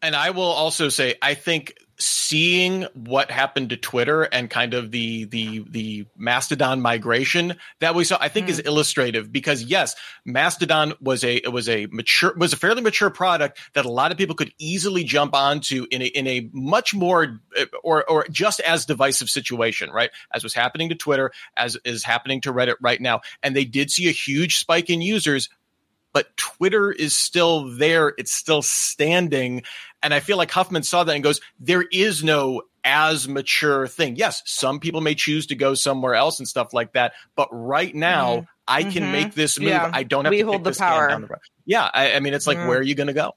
And 0.00 0.14
I 0.14 0.30
will 0.30 0.44
also 0.44 0.88
say, 0.88 1.16
I 1.20 1.34
think 1.34 1.74
seeing 1.98 2.82
what 2.94 3.30
happened 3.30 3.70
to 3.70 3.76
Twitter 3.76 4.22
and 4.22 4.50
kind 4.50 4.74
of 4.74 4.90
the 4.90 5.24
the 5.24 5.64
the 5.68 6.06
Mastodon 6.16 6.80
migration 6.80 7.56
that 7.80 7.94
we 7.94 8.04
saw, 8.04 8.18
I 8.20 8.28
think 8.28 8.46
mm. 8.46 8.50
is 8.50 8.60
illustrative 8.60 9.32
because 9.32 9.62
yes, 9.62 9.94
Mastodon 10.24 10.94
was 11.00 11.24
a 11.24 11.36
it 11.36 11.52
was 11.52 11.68
a 11.68 11.86
mature 11.86 12.34
was 12.36 12.52
a 12.52 12.56
fairly 12.56 12.82
mature 12.82 13.10
product 13.10 13.58
that 13.74 13.84
a 13.84 13.90
lot 13.90 14.12
of 14.12 14.18
people 14.18 14.36
could 14.36 14.52
easily 14.58 15.04
jump 15.04 15.34
onto 15.34 15.86
in 15.90 16.02
a 16.02 16.06
in 16.06 16.26
a 16.26 16.48
much 16.52 16.94
more 16.94 17.40
or 17.82 18.08
or 18.08 18.26
just 18.30 18.60
as 18.60 18.86
divisive 18.86 19.30
situation, 19.30 19.90
right? 19.90 20.10
As 20.32 20.42
was 20.42 20.54
happening 20.54 20.88
to 20.90 20.94
Twitter, 20.94 21.32
as 21.56 21.78
is 21.84 22.04
happening 22.04 22.40
to 22.42 22.52
Reddit 22.52 22.76
right 22.80 23.00
now, 23.00 23.20
and 23.42 23.56
they 23.56 23.64
did 23.64 23.90
see 23.90 24.08
a 24.08 24.12
huge 24.12 24.56
spike 24.56 24.90
in 24.90 25.00
users 25.00 25.48
but 26.16 26.34
Twitter 26.38 26.90
is 26.90 27.14
still 27.14 27.76
there. 27.76 28.14
It's 28.16 28.32
still 28.32 28.62
standing. 28.62 29.64
And 30.02 30.14
I 30.14 30.20
feel 30.20 30.38
like 30.38 30.50
Huffman 30.50 30.82
saw 30.82 31.04
that 31.04 31.14
and 31.14 31.22
goes, 31.22 31.42
there 31.60 31.84
is 31.92 32.24
no 32.24 32.62
as 32.82 33.28
mature 33.28 33.86
thing. 33.86 34.16
Yes, 34.16 34.42
some 34.46 34.80
people 34.80 35.02
may 35.02 35.14
choose 35.14 35.48
to 35.48 35.54
go 35.54 35.74
somewhere 35.74 36.14
else 36.14 36.38
and 36.38 36.48
stuff 36.48 36.72
like 36.72 36.94
that. 36.94 37.12
But 37.34 37.50
right 37.52 37.94
now, 37.94 38.36
mm-hmm. 38.36 38.44
I 38.66 38.84
can 38.84 39.02
mm-hmm. 39.02 39.12
make 39.12 39.34
this 39.34 39.60
move. 39.60 39.68
Yeah. 39.68 39.90
I 39.92 40.04
don't 40.04 40.24
have 40.24 40.30
we 40.30 40.38
to 40.38 40.46
hold 40.46 40.64
the 40.64 40.72
power. 40.72 41.08
down 41.08 41.20
the 41.20 41.26
road. 41.26 41.40
Yeah. 41.66 41.90
I, 41.92 42.14
I 42.14 42.20
mean, 42.20 42.32
it's 42.32 42.46
like, 42.46 42.56
mm. 42.56 42.66
where 42.66 42.78
are 42.78 42.82
you 42.82 42.94
going 42.94 43.08
to 43.08 43.12
go? 43.12 43.34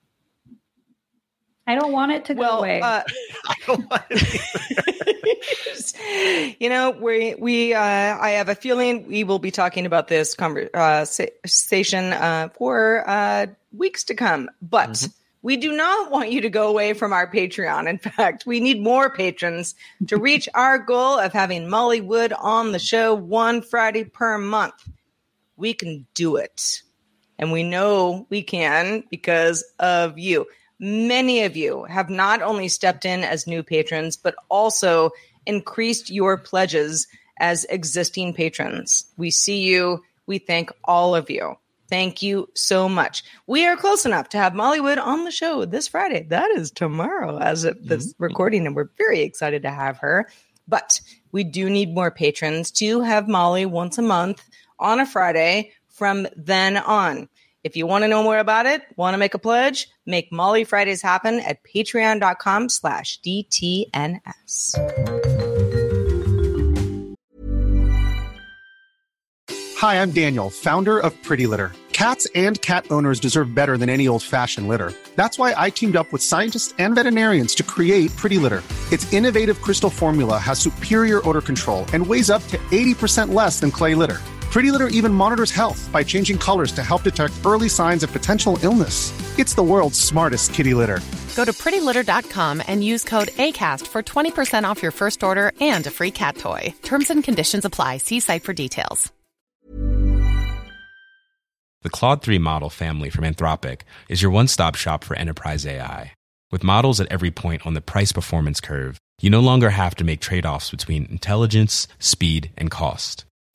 I 1.73 1.75
don't 1.75 1.91
want 1.91 2.11
it 2.11 2.25
to 2.25 2.33
go 2.33 2.57
away. 2.57 2.81
Uh, 2.81 3.03
I 3.45 3.53
don't 3.67 3.87
want 3.89 4.03
it. 4.09 4.45
you 6.59 6.67
know, 6.67 6.89
we 6.89 7.35
we 7.35 7.75
uh, 7.75 7.79
I 7.79 8.31
have 8.31 8.49
a 8.49 8.55
feeling 8.55 9.07
we 9.07 9.23
will 9.23 9.37
be 9.37 9.51
talking 9.51 9.85
about 9.85 10.07
this 10.07 10.33
conversation 10.33 12.13
uh, 12.13 12.49
for 12.57 13.07
uh, 13.07 13.45
weeks 13.71 14.05
to 14.05 14.15
come, 14.15 14.49
but. 14.61 14.89
Mm-hmm. 14.89 15.11
We 15.41 15.55
do 15.55 15.71
not 15.71 16.11
want 16.11 16.33
you 16.33 16.41
to 16.41 16.49
go 16.49 16.67
away 16.67 16.91
from 16.91 17.13
our 17.13 17.25
Patreon. 17.25 17.87
In 17.87 17.97
fact, 17.97 18.45
we 18.45 18.59
need 18.59 18.83
more 18.83 19.09
patrons 19.09 19.73
to 20.07 20.17
reach 20.17 20.49
our 20.53 20.77
goal 20.79 21.17
of 21.17 21.31
having 21.31 21.69
Molly 21.69 22.01
Wood 22.01 22.33
on 22.33 22.73
the 22.73 22.77
show 22.79 23.13
one 23.13 23.61
Friday 23.61 24.03
per 24.03 24.37
month. 24.37 24.73
we 25.55 25.73
can 25.73 26.05
do 26.13 26.35
it. 26.35 26.81
And 27.37 27.53
we 27.53 27.63
know 27.63 28.27
we 28.29 28.43
can 28.43 29.05
because 29.09 29.63
of 29.79 30.19
you. 30.19 30.45
Many 30.79 31.43
of 31.43 31.57
you 31.57 31.83
have 31.83 32.09
not 32.09 32.41
only 32.41 32.69
stepped 32.69 33.05
in 33.05 33.23
as 33.23 33.47
new 33.47 33.63
patrons, 33.63 34.15
but 34.15 34.35
also 34.49 35.11
increased 35.45 36.09
your 36.09 36.37
pledges 36.37 37.07
as 37.39 37.65
existing 37.65 38.33
patrons. 38.33 39.05
We 39.17 39.31
see 39.31 39.61
you. 39.61 40.03
We 40.25 40.37
thank 40.37 40.71
all 40.83 41.15
of 41.15 41.29
you. 41.29 41.55
Thank 41.89 42.21
you 42.21 42.49
so 42.53 42.87
much. 42.87 43.23
We 43.47 43.65
are 43.65 43.75
close 43.75 44.05
enough 44.05 44.29
to 44.29 44.37
have 44.37 44.53
Molly 44.53 44.79
Wood 44.79 44.99
on 44.99 45.23
the 45.23 45.31
show 45.31 45.65
this 45.65 45.87
Friday. 45.87 46.23
That 46.29 46.51
is 46.51 46.69
tomorrow 46.69 47.39
as 47.39 47.63
of 47.63 47.83
this 47.83 48.13
mm-hmm. 48.13 48.23
recording, 48.23 48.67
and 48.67 48.75
we're 48.75 48.91
very 48.97 49.21
excited 49.21 49.63
to 49.63 49.71
have 49.71 49.97
her. 49.97 50.29
But 50.67 51.01
we 51.31 51.43
do 51.43 51.67
need 51.67 51.95
more 51.95 52.11
patrons 52.11 52.69
to 52.71 53.01
have 53.01 53.27
Molly 53.27 53.65
once 53.65 53.97
a 53.97 54.03
month 54.03 54.47
on 54.77 54.99
a 54.99 55.05
Friday 55.05 55.71
from 55.87 56.27
then 56.35 56.77
on. 56.77 57.27
If 57.61 57.75
you 57.75 57.85
want 57.85 58.03
to 58.03 58.07
know 58.07 58.23
more 58.23 58.39
about 58.39 58.65
it, 58.65 58.83
want 58.95 59.15
to 59.15 59.17
make 59.17 59.33
a 59.33 59.39
pledge, 59.39 59.89
make 60.05 60.31
Molly 60.31 60.63
Fridays 60.63 61.01
happen 61.01 61.39
at 61.41 61.59
patreon.com 61.63 62.69
slash 62.69 63.19
DTNS. 63.21 64.75
Hi, 69.77 70.01
I'm 70.01 70.11
Daniel, 70.11 70.49
founder 70.49 70.99
of 70.99 71.21
Pretty 71.21 71.47
Litter. 71.47 71.73
Cats 71.91 72.27
and 72.33 72.61
cat 72.61 72.85
owners 72.91 73.19
deserve 73.19 73.53
better 73.53 73.77
than 73.77 73.89
any 73.89 74.07
old-fashioned 74.07 74.69
litter. 74.69 74.93
That's 75.17 75.37
why 75.37 75.53
I 75.57 75.69
teamed 75.69 75.97
up 75.97 76.13
with 76.13 76.23
scientists 76.23 76.73
and 76.79 76.95
veterinarians 76.95 77.53
to 77.55 77.63
create 77.63 78.15
Pretty 78.15 78.37
Litter. 78.37 78.63
Its 78.89 79.11
innovative 79.11 79.61
crystal 79.61 79.89
formula 79.89 80.37
has 80.37 80.59
superior 80.59 81.27
odor 81.27 81.41
control 81.41 81.85
and 81.91 82.07
weighs 82.07 82.29
up 82.29 82.45
to 82.47 82.57
80% 82.71 83.33
less 83.33 83.59
than 83.59 83.69
clay 83.71 83.95
litter. 83.95 84.21
Pretty 84.51 84.71
Litter 84.71 84.87
even 84.87 85.13
monitors 85.13 85.51
health 85.51 85.89
by 85.91 86.03
changing 86.03 86.37
colors 86.37 86.71
to 86.71 86.83
help 86.83 87.03
detect 87.03 87.33
early 87.45 87.69
signs 87.69 88.03
of 88.03 88.11
potential 88.11 88.57
illness. 88.63 89.13
It's 89.37 89.53
the 89.53 89.63
world's 89.63 89.99
smartest 89.99 90.53
kitty 90.53 90.73
litter. 90.73 90.99
Go 91.35 91.45
to 91.45 91.53
prettylitter.com 91.53 92.63
and 92.67 92.83
use 92.83 93.03
code 93.03 93.29
ACAST 93.29 93.87
for 93.87 94.01
20% 94.03 94.63
off 94.65 94.81
your 94.81 94.91
first 94.91 95.23
order 95.23 95.51
and 95.61 95.85
a 95.87 95.91
free 95.91 96.11
cat 96.11 96.35
toy. 96.37 96.73
Terms 96.81 97.09
and 97.09 97.23
conditions 97.23 97.63
apply. 97.63 97.97
See 97.97 98.19
site 98.19 98.43
for 98.43 98.53
details. 98.53 99.11
The 101.81 101.89
Claude 101.89 102.21
3 102.21 102.39
model 102.39 102.69
family 102.69 103.09
from 103.09 103.23
Anthropic 103.23 103.81
is 104.09 104.21
your 104.21 104.31
one 104.31 104.49
stop 104.49 104.75
shop 104.75 105.05
for 105.05 105.15
enterprise 105.15 105.65
AI. 105.65 106.11
With 106.51 106.63
models 106.63 106.99
at 106.99 107.11
every 107.11 107.31
point 107.31 107.65
on 107.65 107.73
the 107.75 107.81
price 107.81 108.11
performance 108.11 108.59
curve, 108.59 108.97
you 109.21 109.29
no 109.29 109.39
longer 109.39 109.69
have 109.69 109.95
to 109.95 110.03
make 110.03 110.19
trade 110.19 110.45
offs 110.45 110.71
between 110.71 111.05
intelligence, 111.05 111.87
speed, 111.99 112.51
and 112.57 112.69
cost. 112.69 113.23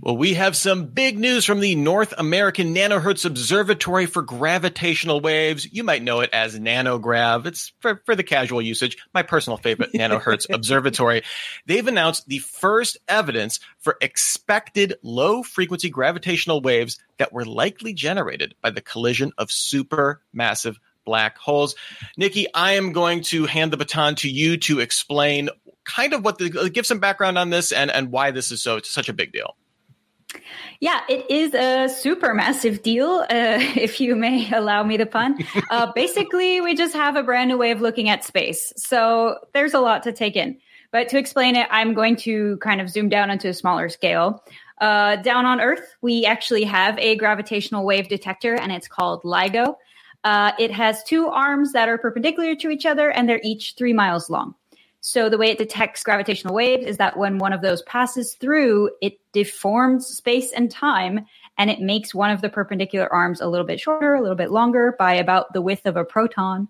Well, 0.00 0.16
we 0.16 0.34
have 0.34 0.56
some 0.56 0.86
big 0.86 1.18
news 1.18 1.44
from 1.44 1.58
the 1.58 1.74
North 1.74 2.14
American 2.16 2.72
Nanohertz 2.72 3.24
Observatory 3.24 4.06
for 4.06 4.22
Gravitational 4.22 5.20
Waves. 5.20 5.66
You 5.72 5.82
might 5.82 6.04
know 6.04 6.20
it 6.20 6.30
as 6.32 6.56
NANOGrav. 6.56 7.46
It's 7.46 7.72
for, 7.80 8.00
for 8.06 8.14
the 8.14 8.22
casual 8.22 8.62
usage, 8.62 8.96
my 9.12 9.24
personal 9.24 9.56
favorite 9.56 9.92
Nanohertz 9.92 10.46
Observatory. 10.54 11.24
They've 11.66 11.86
announced 11.86 12.28
the 12.28 12.38
first 12.38 12.96
evidence 13.08 13.58
for 13.80 13.96
expected 14.00 14.94
low 15.02 15.42
frequency 15.42 15.90
gravitational 15.90 16.60
waves 16.60 17.00
that 17.16 17.32
were 17.32 17.44
likely 17.44 17.92
generated 17.92 18.54
by 18.62 18.70
the 18.70 18.80
collision 18.80 19.32
of 19.36 19.48
supermassive 19.48 20.76
black 21.04 21.38
holes. 21.38 21.74
Nikki, 22.16 22.46
I 22.54 22.74
am 22.74 22.92
going 22.92 23.22
to 23.24 23.46
hand 23.46 23.72
the 23.72 23.76
baton 23.76 24.14
to 24.16 24.30
you 24.30 24.58
to 24.58 24.78
explain 24.78 25.48
kind 25.84 26.12
of 26.12 26.24
what 26.24 26.38
the 26.38 26.70
give 26.72 26.86
some 26.86 27.00
background 27.00 27.36
on 27.36 27.50
this 27.50 27.72
and, 27.72 27.90
and 27.90 28.12
why 28.12 28.30
this 28.30 28.52
is 28.52 28.62
so 28.62 28.78
such 28.80 29.08
a 29.08 29.12
big 29.12 29.32
deal. 29.32 29.56
Yeah, 30.80 31.00
it 31.08 31.28
is 31.28 31.54
a 31.54 31.88
super 31.88 32.34
massive 32.34 32.82
deal, 32.82 33.08
uh, 33.08 33.26
if 33.30 34.00
you 34.00 34.14
may 34.14 34.50
allow 34.54 34.82
me 34.82 34.96
the 34.96 35.06
pun. 35.06 35.38
Uh, 35.70 35.92
basically, 35.92 36.60
we 36.60 36.74
just 36.74 36.94
have 36.94 37.14
a 37.14 37.22
brand 37.22 37.48
new 37.50 37.58
way 37.58 37.72
of 37.72 37.80
looking 37.80 38.08
at 38.08 38.24
space. 38.24 38.72
So 38.76 39.38
there's 39.52 39.74
a 39.74 39.80
lot 39.80 40.02
to 40.04 40.12
take 40.12 40.34
in. 40.34 40.58
But 40.92 41.08
to 41.10 41.18
explain 41.18 41.56
it, 41.56 41.66
I'm 41.70 41.92
going 41.92 42.16
to 42.16 42.56
kind 42.58 42.80
of 42.80 42.88
zoom 42.88 43.10
down 43.10 43.30
onto 43.30 43.48
a 43.48 43.54
smaller 43.54 43.90
scale. 43.90 44.42
Uh, 44.80 45.16
down 45.16 45.44
on 45.44 45.60
Earth, 45.60 45.94
we 46.00 46.24
actually 46.24 46.64
have 46.64 46.98
a 46.98 47.16
gravitational 47.16 47.84
wave 47.84 48.08
detector, 48.08 48.54
and 48.54 48.72
it's 48.72 48.88
called 48.88 49.22
LIGO. 49.24 49.74
Uh, 50.24 50.52
it 50.58 50.70
has 50.70 51.02
two 51.04 51.26
arms 51.26 51.72
that 51.72 51.88
are 51.88 51.98
perpendicular 51.98 52.54
to 52.56 52.70
each 52.70 52.86
other, 52.86 53.10
and 53.10 53.28
they're 53.28 53.40
each 53.42 53.74
three 53.76 53.92
miles 53.92 54.30
long. 54.30 54.54
So 55.00 55.28
the 55.28 55.38
way 55.38 55.50
it 55.50 55.58
detects 55.58 56.02
gravitational 56.02 56.54
waves 56.54 56.84
is 56.84 56.96
that 56.96 57.16
when 57.16 57.38
one 57.38 57.52
of 57.52 57.62
those 57.62 57.82
passes 57.82 58.34
through, 58.34 58.90
it 59.00 59.14
deforms 59.32 60.06
space 60.06 60.52
and 60.52 60.70
time 60.70 61.24
and 61.56 61.70
it 61.70 61.80
makes 61.80 62.14
one 62.14 62.30
of 62.30 62.40
the 62.40 62.48
perpendicular 62.48 63.12
arms 63.12 63.40
a 63.40 63.46
little 63.46 63.66
bit 63.66 63.80
shorter, 63.80 64.14
a 64.14 64.20
little 64.20 64.36
bit 64.36 64.50
longer 64.50 64.94
by 64.98 65.14
about 65.14 65.52
the 65.52 65.62
width 65.62 65.86
of 65.86 65.96
a 65.96 66.04
proton. 66.04 66.68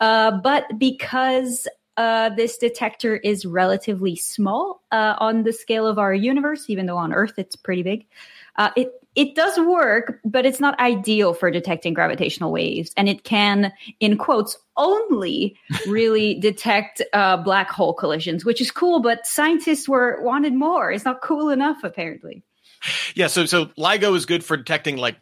Uh, 0.00 0.32
but 0.42 0.64
because 0.78 1.68
uh, 1.96 2.30
this 2.30 2.58
detector 2.58 3.16
is 3.16 3.44
relatively 3.44 4.14
small 4.14 4.82
uh, 4.92 5.14
on 5.18 5.42
the 5.42 5.52
scale 5.52 5.86
of 5.86 5.98
our 5.98 6.14
universe, 6.14 6.70
even 6.70 6.86
though 6.86 6.96
on 6.96 7.12
Earth 7.12 7.34
it's 7.38 7.56
pretty 7.56 7.82
big, 7.82 8.06
uh, 8.56 8.70
it 8.76 8.92
it 9.18 9.34
does 9.34 9.58
work, 9.58 10.20
but 10.24 10.46
it's 10.46 10.60
not 10.60 10.78
ideal 10.78 11.34
for 11.34 11.50
detecting 11.50 11.92
gravitational 11.92 12.52
waves. 12.52 12.92
And 12.96 13.08
it 13.08 13.24
can, 13.24 13.72
in 13.98 14.16
quotes, 14.16 14.56
only 14.76 15.56
really 15.88 16.38
detect 16.38 17.02
uh, 17.12 17.36
black 17.38 17.68
hole 17.68 17.94
collisions, 17.94 18.44
which 18.44 18.60
is 18.60 18.70
cool, 18.70 19.00
but 19.00 19.26
scientists 19.26 19.88
were 19.88 20.22
wanted 20.22 20.54
more. 20.54 20.92
It's 20.92 21.04
not 21.04 21.20
cool 21.20 21.50
enough, 21.50 21.82
apparently. 21.82 22.44
Yeah, 23.16 23.26
so 23.26 23.44
so 23.44 23.66
LIGO 23.76 24.14
is 24.14 24.24
good 24.24 24.44
for 24.44 24.56
detecting 24.56 24.98
like 24.98 25.16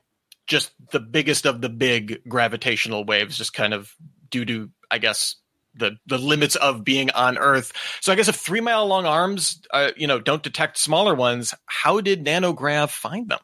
just 0.46 0.72
the 0.92 1.00
biggest 1.00 1.46
of 1.46 1.62
the 1.62 1.70
big 1.70 2.20
gravitational 2.28 3.06
waves, 3.06 3.38
just 3.38 3.54
kind 3.54 3.72
of 3.72 3.94
due 4.28 4.44
to, 4.44 4.70
I 4.90 4.98
guess, 4.98 5.36
the 5.74 5.96
the 6.04 6.18
limits 6.18 6.54
of 6.56 6.84
being 6.84 7.10
on 7.12 7.38
Earth. 7.38 7.72
So 8.02 8.12
I 8.12 8.16
guess 8.16 8.28
if 8.28 8.36
three 8.36 8.60
mile 8.60 8.84
long 8.84 9.06
arms, 9.06 9.62
uh, 9.70 9.92
you 9.96 10.06
know, 10.06 10.20
don't 10.20 10.42
detect 10.42 10.76
smaller 10.76 11.14
ones, 11.14 11.54
how 11.64 12.02
did 12.02 12.26
NANOGrav 12.26 12.90
find 12.90 13.30
them? 13.30 13.40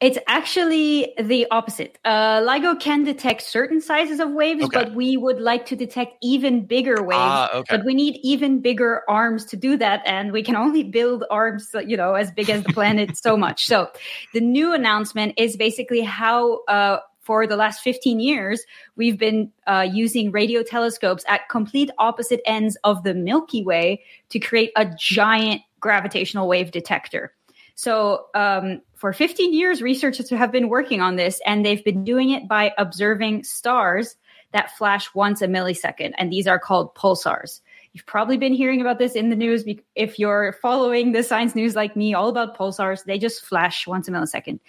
It's 0.00 0.16
actually 0.26 1.12
the 1.20 1.46
opposite. 1.50 1.98
Uh, 2.06 2.40
LIGO 2.40 2.80
can 2.80 3.04
detect 3.04 3.42
certain 3.42 3.82
sizes 3.82 4.18
of 4.18 4.30
waves, 4.30 4.64
okay. 4.64 4.84
but 4.84 4.94
we 4.94 5.18
would 5.18 5.40
like 5.40 5.66
to 5.66 5.76
detect 5.76 6.16
even 6.22 6.64
bigger 6.64 7.02
waves. 7.02 7.20
Ah, 7.20 7.50
okay. 7.52 7.76
But 7.76 7.84
we 7.84 7.92
need 7.92 8.18
even 8.22 8.60
bigger 8.60 9.02
arms 9.10 9.44
to 9.46 9.58
do 9.58 9.76
that, 9.76 10.00
and 10.06 10.32
we 10.32 10.42
can 10.42 10.56
only 10.56 10.84
build 10.84 11.24
arms, 11.30 11.68
you 11.86 11.98
know, 11.98 12.14
as 12.14 12.30
big 12.30 12.48
as 12.48 12.62
the 12.62 12.72
planet 12.72 13.14
so 13.22 13.36
much. 13.36 13.66
So, 13.66 13.90
the 14.32 14.40
new 14.40 14.72
announcement 14.72 15.34
is 15.36 15.56
basically 15.56 16.00
how. 16.00 16.64
Uh, 16.64 17.00
for 17.20 17.46
the 17.46 17.54
last 17.54 17.82
15 17.82 18.18
years, 18.18 18.64
we've 18.96 19.18
been 19.18 19.52
uh, 19.66 19.86
using 19.88 20.32
radio 20.32 20.64
telescopes 20.64 21.22
at 21.28 21.48
complete 21.48 21.90
opposite 21.98 22.40
ends 22.44 22.76
of 22.82 23.04
the 23.04 23.14
Milky 23.14 23.62
Way 23.62 24.02
to 24.30 24.40
create 24.40 24.72
a 24.74 24.86
giant 24.98 25.60
gravitational 25.78 26.48
wave 26.48 26.72
detector. 26.72 27.32
So, 27.76 28.26
um, 28.34 28.80
for 29.00 29.14
15 29.14 29.54
years, 29.54 29.80
researchers 29.80 30.28
have 30.28 30.52
been 30.52 30.68
working 30.68 31.00
on 31.00 31.16
this, 31.16 31.40
and 31.46 31.64
they've 31.64 31.82
been 31.82 32.04
doing 32.04 32.30
it 32.30 32.46
by 32.46 32.74
observing 32.76 33.44
stars 33.44 34.14
that 34.52 34.76
flash 34.76 35.14
once 35.14 35.40
a 35.40 35.46
millisecond, 35.46 36.12
and 36.18 36.30
these 36.30 36.46
are 36.46 36.58
called 36.58 36.94
pulsars. 36.94 37.62
You've 37.94 38.04
probably 38.04 38.36
been 38.36 38.52
hearing 38.52 38.82
about 38.82 38.98
this 38.98 39.14
in 39.14 39.30
the 39.30 39.36
news. 39.36 39.64
If 39.94 40.18
you're 40.18 40.52
following 40.60 41.12
the 41.12 41.22
science 41.22 41.54
news 41.54 41.74
like 41.74 41.96
me, 41.96 42.12
all 42.12 42.28
about 42.28 42.58
pulsars, 42.58 43.02
they 43.04 43.18
just 43.18 43.42
flash 43.42 43.86
once 43.86 44.06
a 44.06 44.10
millisecond. 44.10 44.60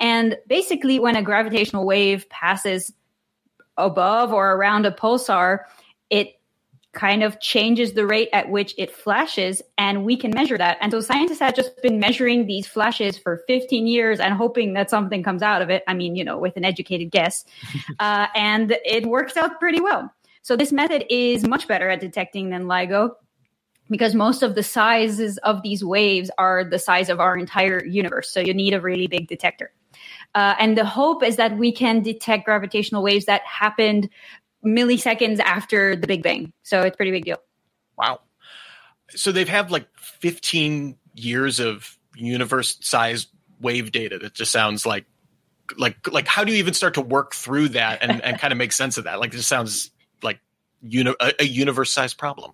And 0.00 0.38
basically, 0.46 0.98
when 0.98 1.14
a 1.14 1.22
gravitational 1.22 1.84
wave 1.84 2.26
passes 2.30 2.90
above 3.76 4.32
or 4.32 4.52
around 4.52 4.86
a 4.86 4.92
pulsar, 4.92 5.58
it 6.08 6.40
kind 6.94 7.22
of 7.22 7.40
changes 7.40 7.92
the 7.92 8.06
rate 8.06 8.28
at 8.32 8.50
which 8.50 8.74
it 8.78 8.90
flashes 8.90 9.62
and 9.76 10.04
we 10.04 10.16
can 10.16 10.30
measure 10.30 10.56
that. 10.58 10.78
And 10.80 10.92
so 10.92 11.00
scientists 11.00 11.40
have 11.40 11.54
just 11.54 11.80
been 11.82 11.98
measuring 11.98 12.46
these 12.46 12.66
flashes 12.66 13.18
for 13.18 13.42
15 13.46 13.86
years 13.86 14.20
and 14.20 14.34
hoping 14.34 14.74
that 14.74 14.90
something 14.90 15.22
comes 15.22 15.42
out 15.42 15.62
of 15.62 15.70
it. 15.70 15.82
I 15.86 15.94
mean 15.94 16.16
you 16.16 16.24
know 16.24 16.38
with 16.38 16.56
an 16.56 16.64
educated 16.64 17.10
guess. 17.10 17.44
Uh, 18.00 18.26
and 18.34 18.76
it 18.84 19.06
works 19.06 19.36
out 19.36 19.60
pretty 19.60 19.80
well. 19.80 20.12
So 20.42 20.56
this 20.56 20.72
method 20.72 21.04
is 21.08 21.46
much 21.46 21.68
better 21.68 21.88
at 21.88 22.00
detecting 22.00 22.50
than 22.50 22.64
LIGO 22.64 23.12
because 23.88 24.14
most 24.14 24.42
of 24.42 24.54
the 24.54 24.62
sizes 24.62 25.38
of 25.38 25.62
these 25.62 25.84
waves 25.84 26.30
are 26.38 26.64
the 26.64 26.78
size 26.78 27.08
of 27.08 27.20
our 27.20 27.36
entire 27.36 27.84
universe. 27.84 28.30
So 28.30 28.40
you 28.40 28.54
need 28.54 28.74
a 28.74 28.80
really 28.80 29.06
big 29.06 29.28
detector. 29.28 29.72
Uh, 30.34 30.54
and 30.58 30.76
the 30.76 30.84
hope 30.84 31.22
is 31.22 31.36
that 31.36 31.56
we 31.56 31.72
can 31.72 32.02
detect 32.02 32.44
gravitational 32.44 33.02
waves 33.02 33.26
that 33.26 33.42
happened 33.42 34.08
milliseconds 34.64 35.40
after 35.40 35.96
the 35.96 36.06
Big 36.06 36.22
Bang. 36.22 36.52
So 36.62 36.82
it's 36.82 36.96
pretty 36.96 37.12
big 37.12 37.24
deal. 37.24 37.38
Wow. 37.96 38.20
So 39.10 39.32
they've 39.32 39.48
had 39.48 39.70
like 39.70 39.88
15 39.98 40.96
years 41.14 41.60
of 41.60 41.98
universe 42.16 42.78
sized 42.80 43.28
wave 43.60 43.92
data 43.92 44.18
that 44.18 44.34
just 44.34 44.52
sounds 44.52 44.84
like 44.84 45.04
like 45.78 46.12
like 46.12 46.26
how 46.26 46.44
do 46.44 46.52
you 46.52 46.58
even 46.58 46.74
start 46.74 46.94
to 46.94 47.00
work 47.00 47.34
through 47.34 47.68
that 47.70 48.02
and, 48.02 48.22
and 48.22 48.38
kind 48.40 48.52
of 48.52 48.58
make 48.58 48.72
sense 48.72 48.98
of 48.98 49.04
that? 49.04 49.20
Like 49.20 49.32
it 49.32 49.36
just 49.36 49.48
sounds 49.48 49.90
like 50.22 50.40
uni- 50.82 51.14
a, 51.20 51.32
a 51.40 51.44
universe 51.44 51.92
sized 51.92 52.18
problem. 52.18 52.52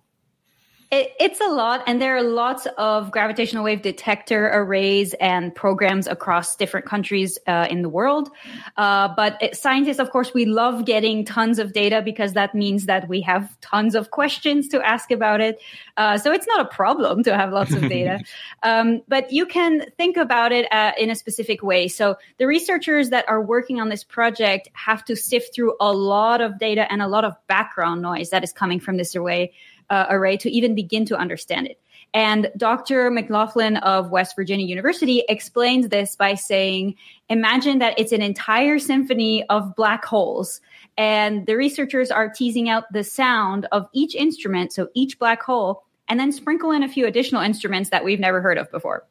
It, 0.91 1.13
it's 1.21 1.39
a 1.39 1.47
lot, 1.47 1.83
and 1.87 2.01
there 2.01 2.17
are 2.17 2.21
lots 2.21 2.67
of 2.77 3.11
gravitational 3.11 3.63
wave 3.63 3.81
detector 3.81 4.51
arrays 4.53 5.13
and 5.21 5.55
programs 5.55 6.05
across 6.05 6.57
different 6.57 6.85
countries 6.85 7.39
uh, 7.47 7.65
in 7.69 7.81
the 7.81 7.87
world. 7.87 8.29
Uh, 8.75 9.07
but 9.15 9.41
it, 9.41 9.55
scientists, 9.55 9.99
of 9.99 10.11
course, 10.11 10.33
we 10.33 10.43
love 10.43 10.83
getting 10.83 11.23
tons 11.23 11.59
of 11.59 11.71
data 11.71 12.01
because 12.01 12.33
that 12.33 12.53
means 12.53 12.87
that 12.87 13.07
we 13.07 13.21
have 13.21 13.57
tons 13.61 13.95
of 13.95 14.11
questions 14.11 14.67
to 14.67 14.85
ask 14.85 15.11
about 15.11 15.39
it. 15.39 15.61
Uh, 15.95 16.17
so 16.17 16.33
it's 16.33 16.45
not 16.45 16.59
a 16.59 16.67
problem 16.67 17.23
to 17.23 17.37
have 17.37 17.53
lots 17.53 17.71
of 17.73 17.87
data. 17.87 18.19
um, 18.63 19.01
but 19.07 19.31
you 19.31 19.45
can 19.45 19.89
think 19.91 20.17
about 20.17 20.51
it 20.51 20.69
uh, 20.73 20.91
in 20.97 21.09
a 21.09 21.15
specific 21.15 21.63
way. 21.63 21.87
So 21.87 22.17
the 22.37 22.47
researchers 22.47 23.11
that 23.11 23.23
are 23.29 23.41
working 23.41 23.79
on 23.79 23.87
this 23.87 24.03
project 24.03 24.67
have 24.73 25.05
to 25.05 25.15
sift 25.15 25.55
through 25.55 25.73
a 25.79 25.93
lot 25.93 26.41
of 26.41 26.59
data 26.59 26.91
and 26.91 27.01
a 27.01 27.07
lot 27.07 27.23
of 27.23 27.33
background 27.47 28.01
noise 28.01 28.31
that 28.31 28.43
is 28.43 28.51
coming 28.51 28.81
from 28.81 28.97
this 28.97 29.15
array 29.15 29.53
uh, 29.91 30.07
array 30.09 30.37
to 30.37 30.49
even 30.49 30.73
begin 30.73 31.05
to 31.05 31.15
understand 31.15 31.67
it. 31.67 31.79
And 32.13 32.51
Dr. 32.57 33.09
McLaughlin 33.11 33.77
of 33.77 34.09
West 34.09 34.35
Virginia 34.35 34.65
University 34.65 35.23
explains 35.29 35.89
this 35.89 36.15
by 36.15 36.33
saying, 36.35 36.95
imagine 37.29 37.79
that 37.79 37.97
it's 37.97 38.11
an 38.11 38.21
entire 38.21 38.79
symphony 38.79 39.45
of 39.49 39.75
black 39.75 40.03
holes. 40.03 40.59
And 40.97 41.45
the 41.45 41.55
researchers 41.55 42.11
are 42.11 42.29
teasing 42.29 42.67
out 42.67 42.91
the 42.91 43.03
sound 43.03 43.67
of 43.71 43.87
each 43.93 44.15
instrument, 44.15 44.73
so 44.73 44.89
each 44.93 45.19
black 45.19 45.41
hole, 45.41 45.83
and 46.09 46.19
then 46.19 46.33
sprinkle 46.33 46.71
in 46.71 46.83
a 46.83 46.89
few 46.89 47.05
additional 47.05 47.41
instruments 47.41 47.89
that 47.91 48.03
we've 48.03 48.19
never 48.19 48.41
heard 48.41 48.57
of 48.57 48.69
before. 48.71 49.05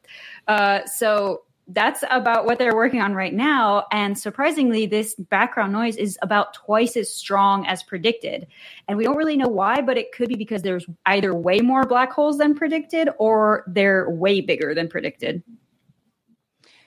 Uh, 0.47 0.85
so 0.85 1.41
that's 1.73 2.03
about 2.09 2.45
what 2.45 2.59
they're 2.59 2.75
working 2.75 3.01
on 3.01 3.13
right 3.13 3.33
now. 3.33 3.85
And 3.91 4.17
surprisingly, 4.17 4.85
this 4.85 5.15
background 5.15 5.73
noise 5.73 5.95
is 5.95 6.17
about 6.21 6.53
twice 6.53 6.97
as 6.97 7.13
strong 7.13 7.65
as 7.65 7.83
predicted. 7.83 8.47
And 8.87 8.97
we 8.97 9.03
don't 9.03 9.17
really 9.17 9.37
know 9.37 9.47
why, 9.47 9.81
but 9.81 9.97
it 9.97 10.11
could 10.11 10.29
be 10.29 10.35
because 10.35 10.61
there's 10.61 10.85
either 11.05 11.33
way 11.33 11.61
more 11.61 11.83
black 11.83 12.11
holes 12.11 12.37
than 12.37 12.55
predicted 12.55 13.09
or 13.17 13.63
they're 13.67 14.09
way 14.09 14.41
bigger 14.41 14.73
than 14.75 14.87
predicted. 14.87 15.43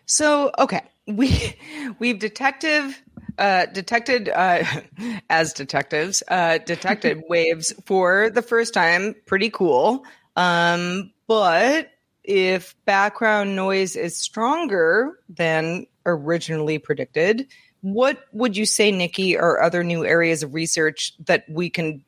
So, 0.07 0.51
okay, 0.59 0.83
we 1.07 1.57
we've 1.99 2.19
detective 2.19 3.01
uh, 3.39 3.67
detected 3.67 4.29
uh, 4.29 4.65
as 5.31 5.53
detectives 5.53 6.23
uh, 6.29 6.59
detected 6.59 7.25
waves 7.29 7.73
for 7.87 8.31
the 8.31 8.43
first 8.43 8.75
time. 8.75 9.15
Pretty 9.27 9.51
cool. 9.51 10.05
Um, 10.37 11.13
but 11.27 11.91
if 12.25 12.75
background 12.87 13.55
noise 13.55 13.97
is 13.97 14.17
stronger 14.17 15.19
than 15.29 15.87
originally 16.07 16.79
predicted, 16.79 17.47
what 17.83 18.25
would 18.33 18.57
you 18.57 18.65
say, 18.65 18.91
Nikki, 18.91 19.37
are 19.37 19.61
other 19.61 19.85
new 19.85 20.05
areas 20.05 20.43
of 20.43 20.55
research 20.55 21.13
that 21.27 21.45
we 21.49 21.69
can 21.71 22.03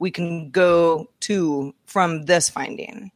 we 0.00 0.10
can 0.10 0.50
go 0.50 1.10
to 1.20 1.74
from 1.86 2.24
this 2.24 2.48
finding? 2.48 3.12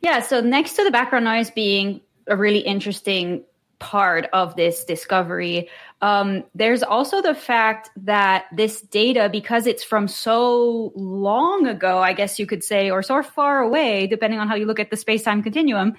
Yeah, 0.00 0.20
so 0.20 0.40
next 0.40 0.74
to 0.74 0.84
the 0.84 0.90
background 0.90 1.24
noise 1.24 1.50
being 1.50 2.00
a 2.26 2.36
really 2.36 2.60
interesting 2.60 3.44
part 3.78 4.26
of 4.32 4.56
this 4.56 4.84
discovery. 4.84 5.68
Um, 6.00 6.44
there's 6.54 6.82
also 6.82 7.22
the 7.22 7.34
fact 7.34 7.90
that 7.96 8.46
this 8.52 8.80
data, 8.80 9.28
because 9.30 9.66
it's 9.66 9.84
from 9.84 10.08
so 10.08 10.92
long 10.94 11.66
ago, 11.66 11.98
I 11.98 12.12
guess 12.12 12.38
you 12.38 12.46
could 12.46 12.62
say, 12.62 12.90
or 12.90 13.02
so 13.02 13.22
far 13.22 13.60
away, 13.60 14.06
depending 14.06 14.38
on 14.38 14.48
how 14.48 14.54
you 14.54 14.66
look 14.66 14.80
at 14.80 14.90
the 14.90 14.96
space 14.96 15.22
time 15.22 15.42
continuum, 15.42 15.94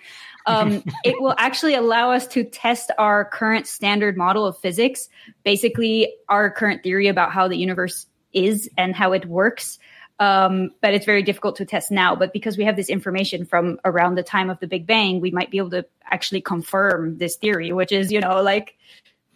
um, 0.46 0.84
it 1.04 1.20
will 1.22 1.36
actually 1.38 1.76
allow 1.76 2.12
us 2.12 2.28
to 2.28 2.44
test 2.44 2.92
our 2.98 3.26
current 3.26 3.68
standard 3.68 4.18
model 4.18 4.46
of 4.46 4.58
physics, 4.58 5.10
basically, 5.44 6.14
our 6.30 6.52
current 6.52 6.84
theory 6.84 7.08
about 7.08 7.32
how 7.32 7.48
the 7.48 7.58
universe 7.58 8.08
is 8.34 8.70
and 8.78 8.96
how 8.96 9.14
it 9.14 9.26
works. 9.26 9.80
Um, 10.20 10.72
but 10.82 10.94
it's 10.94 11.06
very 11.06 11.24
difficult 11.24 11.58
to 11.58 11.66
test 11.66 11.92
now. 11.92 12.16
But 12.16 12.32
because 12.32 12.58
we 12.58 12.64
have 12.64 12.76
this 12.76 12.90
information 12.90 13.46
from 13.46 13.80
around 13.84 14.16
the 14.16 14.24
time 14.24 14.50
of 14.50 14.60
the 14.60 14.68
Big 14.68 14.88
Bang, 14.88 15.20
we 15.20 15.32
might 15.32 15.52
be 15.52 15.58
able 15.58 15.72
to 15.72 15.86
actually 16.06 16.42
confirm 16.42 17.18
this 17.18 17.36
theory, 17.36 17.74
which 17.74 17.92
is, 17.92 18.12
you 18.12 18.22
know, 18.22 18.42
like 18.42 18.78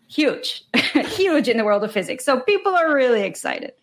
huge, 0.08 0.64
huge 0.94 1.48
in 1.48 1.58
the 1.58 1.66
world 1.66 1.84
of 1.84 1.92
physics. 1.92 2.24
So 2.24 2.40
people 2.40 2.76
are 2.76 2.94
really 2.94 3.24
excited. 3.24 3.74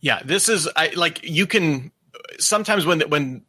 Yeah, 0.00 0.20
this 0.24 0.48
is 0.48 0.68
I 0.76 0.92
like 0.94 1.20
you 1.24 1.46
can 1.46 1.90
sometimes 2.38 2.86
when 2.86 3.00
when 3.02 3.42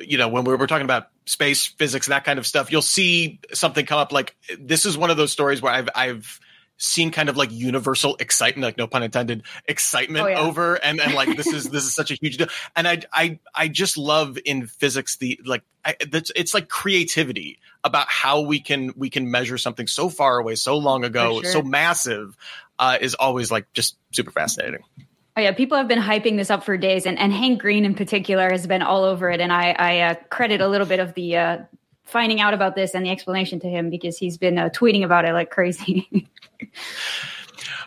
you 0.00 0.18
know 0.18 0.28
when 0.28 0.44
we're, 0.44 0.56
we're 0.56 0.66
talking 0.66 0.84
about 0.84 1.08
space 1.26 1.66
physics 1.66 2.06
and 2.06 2.12
that 2.12 2.24
kind 2.24 2.38
of 2.38 2.46
stuff, 2.46 2.72
you'll 2.72 2.82
see 2.82 3.40
something 3.52 3.86
come 3.86 3.98
up 3.98 4.12
like 4.12 4.34
this 4.58 4.86
is 4.86 4.98
one 4.98 5.10
of 5.10 5.16
those 5.16 5.30
stories 5.30 5.62
where 5.62 5.72
I've 5.72 5.88
I've 5.94 6.40
seen 6.78 7.10
kind 7.10 7.28
of 7.28 7.36
like 7.36 7.50
universal 7.52 8.16
excitement, 8.20 8.64
like 8.64 8.78
no 8.78 8.86
pun 8.86 9.02
intended, 9.02 9.42
excitement 9.66 10.24
oh, 10.24 10.28
yeah. 10.28 10.40
over, 10.40 10.76
and 10.76 11.00
and 11.00 11.12
like 11.14 11.36
this 11.36 11.46
is 11.46 11.68
this 11.68 11.84
is 11.84 11.94
such 11.94 12.10
a 12.10 12.14
huge 12.14 12.38
deal. 12.38 12.48
And 12.74 12.88
I 12.88 13.02
I 13.12 13.38
I 13.54 13.68
just 13.68 13.98
love 13.98 14.38
in 14.44 14.66
physics 14.66 15.16
the 15.16 15.40
like 15.44 15.62
I, 15.84 15.96
it's, 16.00 16.32
it's 16.34 16.54
like 16.54 16.68
creativity 16.68 17.58
about 17.84 18.08
how 18.08 18.40
we 18.40 18.60
can 18.60 18.92
we 18.96 19.10
can 19.10 19.30
measure 19.30 19.58
something 19.58 19.86
so 19.86 20.08
far 20.08 20.38
away, 20.38 20.54
so 20.54 20.78
long 20.78 21.04
ago, 21.04 21.42
sure. 21.42 21.52
so 21.52 21.62
massive, 21.62 22.36
uh, 22.78 22.96
is 23.00 23.14
always 23.14 23.50
like 23.50 23.72
just 23.72 23.96
super 24.12 24.30
fascinating. 24.30 24.84
Oh 25.36 25.40
yeah, 25.40 25.52
people 25.52 25.76
have 25.76 25.86
been 25.86 26.00
hyping 26.00 26.36
this 26.36 26.50
up 26.50 26.64
for 26.64 26.76
days, 26.76 27.06
and, 27.06 27.18
and 27.18 27.32
Hank 27.32 27.60
Green 27.60 27.84
in 27.84 27.94
particular 27.94 28.50
has 28.50 28.66
been 28.66 28.82
all 28.82 29.04
over 29.04 29.30
it. 29.30 29.40
And 29.40 29.52
I, 29.52 29.70
I 29.70 30.00
uh, 30.00 30.14
credit 30.30 30.60
a 30.60 30.66
little 30.66 30.86
bit 30.86 30.98
of 30.98 31.14
the 31.14 31.36
uh, 31.36 31.58
finding 32.04 32.40
out 32.40 32.54
about 32.54 32.74
this 32.74 32.94
and 32.94 33.06
the 33.06 33.10
explanation 33.10 33.60
to 33.60 33.68
him 33.68 33.88
because 33.88 34.18
he's 34.18 34.36
been 34.36 34.58
uh, 34.58 34.68
tweeting 34.70 35.04
about 35.04 35.24
it 35.24 35.32
like 35.32 35.50
crazy. 35.50 36.08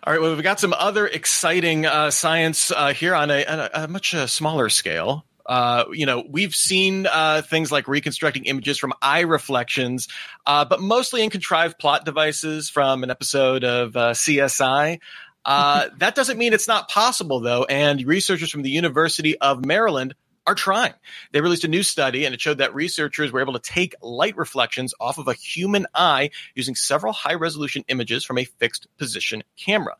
All 0.03 0.13
right, 0.13 0.21
well, 0.21 0.33
we've 0.33 0.43
got 0.43 0.59
some 0.59 0.73
other 0.73 1.07
exciting 1.07 1.85
uh, 1.85 2.11
science 2.11 2.71
uh, 2.71 2.93
here 2.93 3.13
on 3.13 3.29
a, 3.29 3.43
a, 3.43 3.69
a 3.83 3.87
much 3.87 4.13
uh, 4.13 4.27
smaller 4.27 4.69
scale. 4.69 5.25
Uh, 5.45 5.85
you 5.91 6.05
know, 6.05 6.23
we've 6.29 6.55
seen 6.55 7.07
uh, 7.07 7.41
things 7.41 7.71
like 7.71 7.87
reconstructing 7.87 8.45
images 8.45 8.77
from 8.77 8.93
eye 9.01 9.21
reflections, 9.21 10.07
uh, 10.45 10.65
but 10.65 10.79
mostly 10.79 11.23
in 11.23 11.29
contrived 11.29 11.77
plot 11.77 12.05
devices 12.05 12.69
from 12.69 13.03
an 13.03 13.09
episode 13.11 13.63
of 13.63 13.93
CSI. 13.93 14.99
that 15.45 16.15
doesn't 16.15 16.37
mean 16.37 16.53
it's 16.53 16.67
not 16.67 16.89
possible, 16.89 17.39
though. 17.39 17.63
And 17.63 18.05
researchers 18.05 18.51
from 18.51 18.61
the 18.61 18.69
University 18.69 19.37
of 19.37 19.65
Maryland 19.65 20.15
are 20.47 20.55
trying. 20.55 20.93
They 21.31 21.41
released 21.41 21.63
a 21.63 21.67
new 21.67 21.83
study 21.83 22.25
and 22.25 22.33
it 22.33 22.41
showed 22.41 22.57
that 22.57 22.73
researchers 22.73 23.31
were 23.31 23.41
able 23.41 23.53
to 23.53 23.59
take 23.59 23.93
light 24.01 24.35
reflections 24.37 24.93
off 24.99 25.17
of 25.17 25.27
a 25.27 25.33
human 25.33 25.85
eye 25.93 26.31
using 26.55 26.75
several 26.75 27.13
high 27.13 27.35
resolution 27.35 27.83
images 27.87 28.23
from 28.23 28.37
a 28.37 28.45
fixed 28.45 28.87
position 28.97 29.43
camera. 29.57 29.95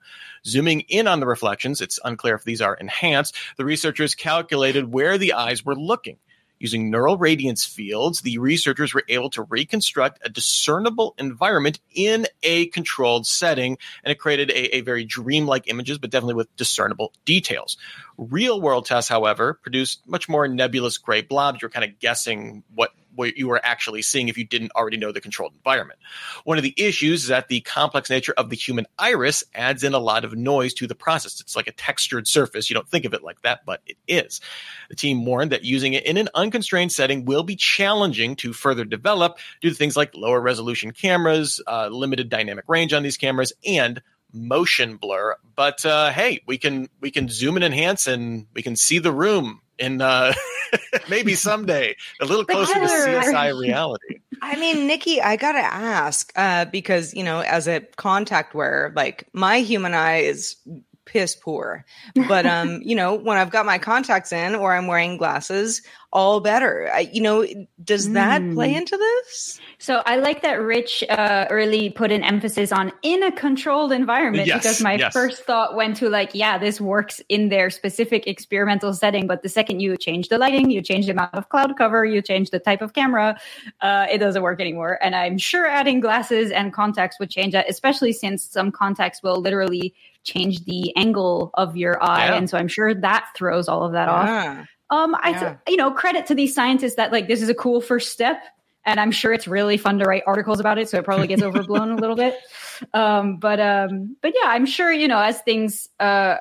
Zooming 0.45 0.81
in 0.81 1.07
on 1.07 1.19
the 1.19 1.27
reflections, 1.27 1.81
it's 1.81 1.99
unclear 2.03 2.35
if 2.35 2.43
these 2.43 2.61
are 2.61 2.75
enhanced, 2.75 3.35
the 3.57 3.65
researchers 3.65 4.15
calculated 4.15 4.91
where 4.91 5.17
the 5.17 5.33
eyes 5.33 5.63
were 5.63 5.75
looking. 5.75 6.17
Using 6.61 6.91
neural 6.91 7.17
radiance 7.17 7.65
fields, 7.65 8.21
the 8.21 8.37
researchers 8.37 8.93
were 8.93 9.03
able 9.09 9.31
to 9.31 9.41
reconstruct 9.41 10.19
a 10.23 10.29
discernible 10.29 11.15
environment 11.17 11.79
in 11.91 12.27
a 12.43 12.67
controlled 12.67 13.25
setting, 13.25 13.79
and 14.03 14.11
it 14.11 14.19
created 14.19 14.51
a, 14.51 14.75
a 14.77 14.81
very 14.81 15.03
dreamlike 15.03 15.67
images, 15.67 15.97
but 15.97 16.11
definitely 16.11 16.35
with 16.35 16.55
discernible 16.57 17.13
details. 17.25 17.77
Real 18.15 18.61
world 18.61 18.85
tests, 18.85 19.09
however, 19.09 19.55
produced 19.55 20.07
much 20.07 20.29
more 20.29 20.47
nebulous 20.47 20.99
gray 20.99 21.23
blobs. 21.23 21.63
You're 21.63 21.71
kind 21.71 21.83
of 21.83 21.97
guessing 21.97 22.63
what 22.75 22.91
what 23.15 23.37
you 23.37 23.47
were 23.47 23.61
actually 23.63 24.01
seeing 24.01 24.27
if 24.29 24.37
you 24.37 24.45
didn't 24.45 24.71
already 24.73 24.97
know 24.97 25.11
the 25.11 25.21
controlled 25.21 25.53
environment. 25.53 25.99
One 26.43 26.57
of 26.57 26.63
the 26.63 26.73
issues 26.77 27.23
is 27.23 27.27
that 27.27 27.47
the 27.47 27.61
complex 27.61 28.09
nature 28.09 28.33
of 28.37 28.49
the 28.49 28.55
human 28.55 28.85
iris 28.97 29.43
adds 29.53 29.83
in 29.83 29.93
a 29.93 29.99
lot 29.99 30.25
of 30.25 30.35
noise 30.35 30.73
to 30.75 30.87
the 30.87 30.95
process. 30.95 31.39
It's 31.39 31.55
like 31.55 31.67
a 31.67 31.73
textured 31.73 32.27
surface. 32.27 32.69
You 32.69 32.73
don't 32.73 32.87
think 32.87 33.05
of 33.05 33.13
it 33.13 33.23
like 33.23 33.41
that, 33.41 33.65
but 33.65 33.81
it 33.85 33.97
is. 34.07 34.41
The 34.89 34.95
team 34.95 35.25
warned 35.25 35.51
that 35.51 35.63
using 35.63 35.93
it 35.93 36.05
in 36.05 36.17
an 36.17 36.29
unconstrained 36.33 36.91
setting 36.91 37.25
will 37.25 37.43
be 37.43 37.55
challenging 37.55 38.35
to 38.37 38.53
further 38.53 38.85
develop 38.85 39.37
due 39.61 39.69
to 39.69 39.75
things 39.75 39.97
like 39.97 40.15
lower 40.15 40.41
resolution 40.41 40.91
cameras, 40.91 41.61
uh, 41.67 41.87
limited 41.87 42.29
dynamic 42.29 42.65
range 42.67 42.93
on 42.93 43.03
these 43.03 43.17
cameras, 43.17 43.53
and 43.65 44.01
motion 44.33 44.97
blur. 44.97 45.35
But 45.55 45.85
uh, 45.85 46.11
hey, 46.11 46.41
we 46.45 46.57
can 46.57 46.89
we 46.99 47.11
can 47.11 47.27
zoom 47.27 47.55
and 47.55 47.65
enhance, 47.65 48.07
and 48.07 48.47
we 48.53 48.61
can 48.61 48.75
see 48.75 48.99
the 48.99 49.11
room 49.11 49.61
in 49.81 50.01
uh, 50.01 50.33
maybe 51.09 51.33
someday 51.33 51.95
a 52.21 52.25
little 52.25 52.45
closer 52.45 52.73
to 52.73 52.79
CSI 52.85 53.59
reality. 53.59 54.19
I 54.41 54.55
mean, 54.55 54.87
Nikki, 54.87 55.21
I 55.21 55.35
gotta 55.35 55.59
ask 55.59 56.31
uh, 56.35 56.65
because 56.65 57.13
you 57.13 57.23
know, 57.23 57.41
as 57.41 57.67
a 57.67 57.81
contact 57.97 58.53
wearer, 58.53 58.93
like 58.95 59.27
my 59.33 59.59
human 59.59 59.93
eye 59.93 60.19
is 60.19 60.55
piss 61.11 61.35
poor. 61.35 61.85
But 62.27 62.45
um, 62.45 62.81
you 62.85 62.95
know, 62.95 63.15
when 63.15 63.37
I've 63.37 63.51
got 63.51 63.65
my 63.65 63.77
contacts 63.77 64.31
in 64.31 64.55
or 64.55 64.73
I'm 64.73 64.87
wearing 64.87 65.17
glasses, 65.17 65.81
all 66.13 66.39
better. 66.41 66.89
I, 66.93 67.09
you 67.11 67.21
know, 67.21 67.45
does 67.83 68.11
that 68.11 68.41
Mm. 68.41 68.53
play 68.53 68.73
into 68.75 68.97
this? 68.97 69.59
So 69.77 70.03
I 70.05 70.17
like 70.17 70.41
that 70.43 70.61
Rich 70.61 71.03
uh, 71.09 71.47
early 71.49 71.89
put 71.89 72.11
an 72.11 72.23
emphasis 72.23 72.71
on 72.71 72.91
in 73.01 73.23
a 73.23 73.31
controlled 73.31 73.91
environment 73.91 74.47
Yes, 74.47 74.61
because 74.61 74.81
my 74.81 74.95
yes. 74.95 75.13
first 75.13 75.43
thought 75.43 75.75
went 75.75 75.97
to 75.97 76.09
like, 76.09 76.31
yeah, 76.33 76.57
this 76.57 76.79
works 76.81 77.21
in 77.29 77.49
their 77.49 77.69
specific 77.69 78.27
experimental 78.27 78.93
setting. 78.93 79.25
But 79.25 79.41
the 79.41 79.49
second 79.49 79.79
you 79.79 79.97
change 79.97 80.27
the 80.29 80.37
lighting, 80.37 80.69
you 80.69 80.81
change 80.81 81.05
the 81.05 81.13
amount 81.13 81.33
of 81.33 81.49
cloud 81.49 81.75
cover, 81.77 82.05
you 82.05 82.21
change 82.21 82.49
the 82.51 82.59
type 82.59 82.81
of 82.81 82.93
camera, 82.93 83.39
uh, 83.81 84.05
it 84.11 84.19
doesn't 84.19 84.41
work 84.43 84.59
anymore. 84.59 84.99
And 85.01 85.15
I'm 85.15 85.37
sure 85.37 85.65
adding 85.65 85.99
glasses 85.99 86.51
and 86.51 86.73
contacts 86.73 87.19
would 87.19 87.29
change 87.29 87.53
that, 87.53 87.69
especially 87.69 88.13
since 88.13 88.43
some 88.43 88.71
contacts 88.71 89.23
will 89.23 89.39
literally 89.41 89.95
change 90.23 90.65
the 90.65 90.95
angle 90.95 91.51
of 91.55 91.75
your 91.75 92.01
eye. 92.01 92.27
Yeah. 92.27 92.35
And 92.35 92.49
so 92.49 92.57
I'm 92.57 92.67
sure 92.67 92.93
that 92.93 93.27
throws 93.35 93.67
all 93.67 93.83
of 93.83 93.93
that 93.93 94.07
off. 94.07 94.27
Ah. 94.29 94.65
Um, 94.89 95.15
I, 95.15 95.31
Yeah. 95.31 95.55
you 95.67 95.77
know, 95.77 95.91
credit 95.91 96.25
to 96.27 96.35
these 96.35 96.53
scientists 96.53 96.95
that 96.95 97.11
like 97.11 97.27
this 97.27 97.41
is 97.41 97.49
a 97.49 97.55
cool 97.55 97.81
first 97.81 98.11
step, 98.11 98.41
and 98.85 98.99
I'm 98.99 99.11
sure 99.11 99.31
it's 99.33 99.47
really 99.47 99.77
fun 99.77 99.99
to 99.99 100.05
write 100.05 100.23
articles 100.27 100.59
about 100.59 100.77
it. 100.79 100.89
So 100.89 100.97
it 100.97 101.05
probably 101.05 101.27
gets 101.27 101.41
overblown 101.41 101.91
a 101.91 101.95
little 101.95 102.15
bit. 102.15 102.37
Um, 102.93 103.37
but 103.37 103.59
um, 103.59 104.17
but 104.21 104.33
yeah, 104.35 104.49
I'm 104.49 104.65
sure 104.65 104.91
you 104.91 105.07
know 105.07 105.19
as 105.19 105.39
things 105.41 105.87
uh 105.99 106.37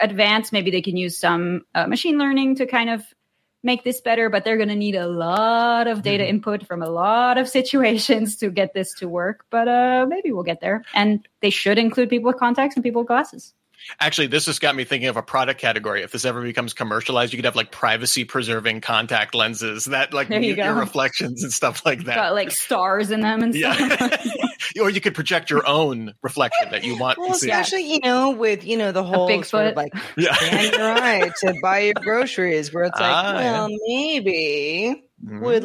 advance, 0.00 0.50
maybe 0.50 0.70
they 0.72 0.82
can 0.82 0.96
use 0.96 1.16
some 1.16 1.62
uh, 1.74 1.86
machine 1.86 2.18
learning 2.18 2.56
to 2.56 2.66
kind 2.66 2.90
of 2.90 3.04
make 3.64 3.84
this 3.84 4.00
better. 4.00 4.28
But 4.30 4.44
they're 4.44 4.56
going 4.56 4.68
to 4.68 4.76
need 4.76 4.94
a 4.94 5.06
lot 5.06 5.86
of 5.86 6.02
data 6.02 6.28
input 6.28 6.66
from 6.66 6.82
a 6.82 6.90
lot 6.90 7.38
of 7.38 7.48
situations 7.58 8.36
to 8.36 8.50
get 8.50 8.74
this 8.74 8.94
to 8.94 9.08
work. 9.08 9.44
But 9.50 9.68
uh, 9.68 10.06
maybe 10.08 10.32
we'll 10.32 10.44
get 10.44 10.60
there, 10.60 10.84
and 10.94 11.26
they 11.40 11.50
should 11.50 11.78
include 11.78 12.10
people 12.10 12.28
with 12.30 12.38
contacts 12.38 12.76
and 12.76 12.82
people 12.82 13.02
with 13.02 13.08
glasses. 13.08 13.54
Actually, 14.00 14.28
this 14.28 14.46
has 14.46 14.58
got 14.58 14.74
me 14.74 14.84
thinking 14.84 15.08
of 15.08 15.16
a 15.16 15.22
product 15.22 15.60
category. 15.60 16.02
If 16.02 16.12
this 16.12 16.24
ever 16.24 16.40
becomes 16.42 16.72
commercialized, 16.72 17.32
you 17.32 17.36
could 17.36 17.44
have 17.44 17.56
like 17.56 17.70
privacy 17.70 18.24
preserving 18.24 18.80
contact 18.80 19.34
lenses 19.34 19.84
that 19.86 20.14
like 20.14 20.28
There 20.28 20.40
you 20.40 20.54
your 20.54 20.74
reflections 20.74 21.42
and 21.42 21.52
stuff 21.52 21.84
like 21.84 22.04
that. 22.04 22.14
Got 22.14 22.34
like 22.34 22.50
stars 22.50 23.10
in 23.10 23.20
them 23.20 23.42
and 23.42 23.54
stuff. 23.54 23.78
Yeah. 23.78 24.16
or 24.80 24.90
you 24.90 25.00
could 25.00 25.14
project 25.14 25.50
your 25.50 25.66
own 25.66 26.12
reflection 26.22 26.70
that 26.70 26.84
you 26.84 26.98
want 27.00 27.18
Well, 27.18 27.32
to 27.32 27.38
see. 27.38 27.50
especially 27.50 27.92
you 27.92 28.00
know 28.00 28.30
with 28.30 28.64
you 28.64 28.76
know 28.76 28.92
the 28.92 29.02
whole 29.04 29.42
sort 29.42 29.66
of 29.68 29.76
like 29.76 29.92
Yeah. 30.16 30.34
scan 30.34 30.72
your 30.72 30.90
eye 30.92 31.30
to 31.40 31.54
buy 31.62 31.78
your 31.80 31.94
groceries, 31.94 32.72
where 32.72 32.84
it's 32.84 32.98
like, 33.00 33.10
Ah, 33.14 33.34
well, 33.36 33.68
maybe 33.86 35.00
Mm. 35.24 35.40
with 35.40 35.64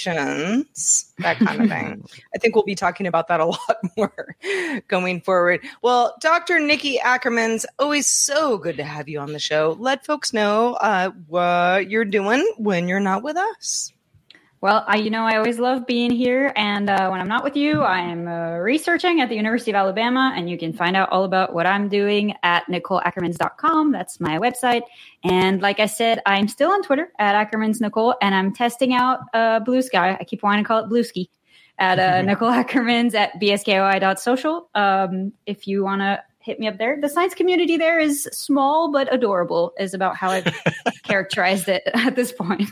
limitations, 0.00 1.12
that 1.18 1.38
kind 1.38 1.62
of 1.62 1.68
thing. 1.68 2.04
I 2.34 2.38
think 2.38 2.54
we'll 2.54 2.62
be 2.64 2.74
talking 2.76 3.06
about 3.08 3.26
that 3.28 3.40
a 3.40 3.46
lot 3.46 3.76
more 3.96 4.36
going 4.86 5.20
forward. 5.22 5.64
Well, 5.82 6.14
Dr. 6.20 6.60
Nikki 6.60 6.98
Ackermans 6.98 7.64
always 7.78 8.06
so 8.08 8.58
good 8.58 8.76
to 8.76 8.84
have 8.84 9.08
you 9.08 9.18
on 9.18 9.32
the 9.32 9.38
show. 9.40 9.76
Let 9.78 10.06
folks 10.06 10.32
know 10.32 10.74
uh, 10.74 11.10
what 11.26 11.90
you're 11.90 12.04
doing 12.04 12.48
when 12.58 12.86
you're 12.86 13.00
not 13.00 13.22
with 13.24 13.36
us. 13.36 13.92
Well, 14.62 14.84
I, 14.86 14.98
you 14.98 15.08
know, 15.08 15.24
I 15.24 15.36
always 15.36 15.58
love 15.58 15.86
being 15.86 16.10
here. 16.10 16.52
And 16.54 16.90
uh, 16.90 17.08
when 17.08 17.18
I'm 17.18 17.28
not 17.28 17.42
with 17.42 17.56
you, 17.56 17.82
I'm 17.82 18.28
uh, 18.28 18.58
researching 18.58 19.22
at 19.22 19.30
the 19.30 19.34
University 19.34 19.70
of 19.70 19.74
Alabama. 19.74 20.34
And 20.36 20.50
you 20.50 20.58
can 20.58 20.74
find 20.74 20.96
out 20.96 21.08
all 21.10 21.24
about 21.24 21.54
what 21.54 21.66
I'm 21.66 21.88
doing 21.88 22.34
at 22.42 22.66
NicoleAckermans.com. 22.66 23.90
That's 23.90 24.20
my 24.20 24.38
website. 24.38 24.82
And 25.24 25.62
like 25.62 25.80
I 25.80 25.86
said, 25.86 26.20
I'm 26.26 26.46
still 26.46 26.70
on 26.70 26.82
Twitter 26.82 27.10
at 27.18 27.34
Ackermans 27.34 27.80
Nicole, 27.80 28.14
and 28.20 28.34
I'm 28.34 28.52
testing 28.52 28.92
out 28.92 29.20
uh, 29.32 29.60
Bluesky. 29.60 29.94
I 29.94 30.24
keep 30.24 30.42
wanting 30.42 30.62
to 30.64 30.68
call 30.68 30.84
it 30.84 30.88
Blue 30.88 31.04
Ski 31.04 31.30
at 31.78 31.98
uh, 31.98 32.20
Nicole 32.26 32.50
Ackermans 32.50 33.14
at 33.14 33.40
bsky.social. 33.40 34.68
Um, 34.74 35.32
if 35.46 35.66
you 35.66 35.84
want 35.84 36.02
to 36.02 36.22
hit 36.40 36.60
me 36.60 36.68
up 36.68 36.76
there, 36.76 37.00
the 37.00 37.08
science 37.08 37.34
community 37.34 37.78
there 37.78 37.98
is 37.98 38.24
small 38.32 38.92
but 38.92 39.12
adorable, 39.12 39.72
is 39.78 39.94
about 39.94 40.16
how 40.16 40.30
I've 40.30 40.54
characterized 41.02 41.68
it 41.68 41.82
at 41.94 42.14
this 42.14 42.30
point. 42.30 42.70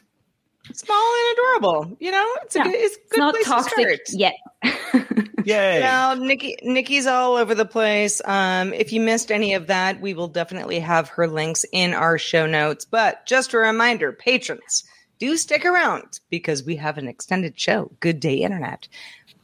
Small 0.75 1.15
and 1.29 1.39
adorable, 1.39 1.97
you 2.01 2.11
know. 2.11 2.27
It's 2.43 2.55
a 2.57 2.59
Yeah. 2.59 2.65
good, 2.65 2.75
it's 2.75 2.97
a 2.97 3.01
It's 3.01 3.13
good 3.13 3.19
not 3.21 3.35
place 3.35 3.45
to 3.45 3.51
toxic 3.51 3.73
start. 3.73 4.01
yet. 4.13 4.35
Yay. 5.45 5.81
Now, 5.81 6.15
Nikki, 6.15 6.57
Nikki's 6.63 7.07
all 7.07 7.37
over 7.37 7.55
the 7.55 7.65
place. 7.65 8.21
Um, 8.25 8.73
if 8.75 8.93
you 8.93 9.01
missed 9.01 9.31
any 9.33 9.55
of 9.55 9.69
that, 9.69 10.01
we 10.01 10.13
will 10.15 10.29
definitely 10.29 10.79
have 10.81 11.09
her 11.11 11.27
links 11.27 11.65
in 11.73 11.95
our 11.95 12.19
show 12.19 12.47
notes. 12.47 12.85
But 12.85 13.25
just 13.27 13.55
a 13.55 13.59
reminder, 13.59 14.13
patrons, 14.13 14.85
do 15.19 15.37
stick 15.37 15.65
around 15.65 16.21
because 16.29 16.65
we 16.65 16.77
have 16.77 16.99
an 16.99 17.09
extended 17.09 17.59
show, 17.59 17.91
Good 18.01 18.21
Day 18.21 18.37
Internet, 18.37 18.89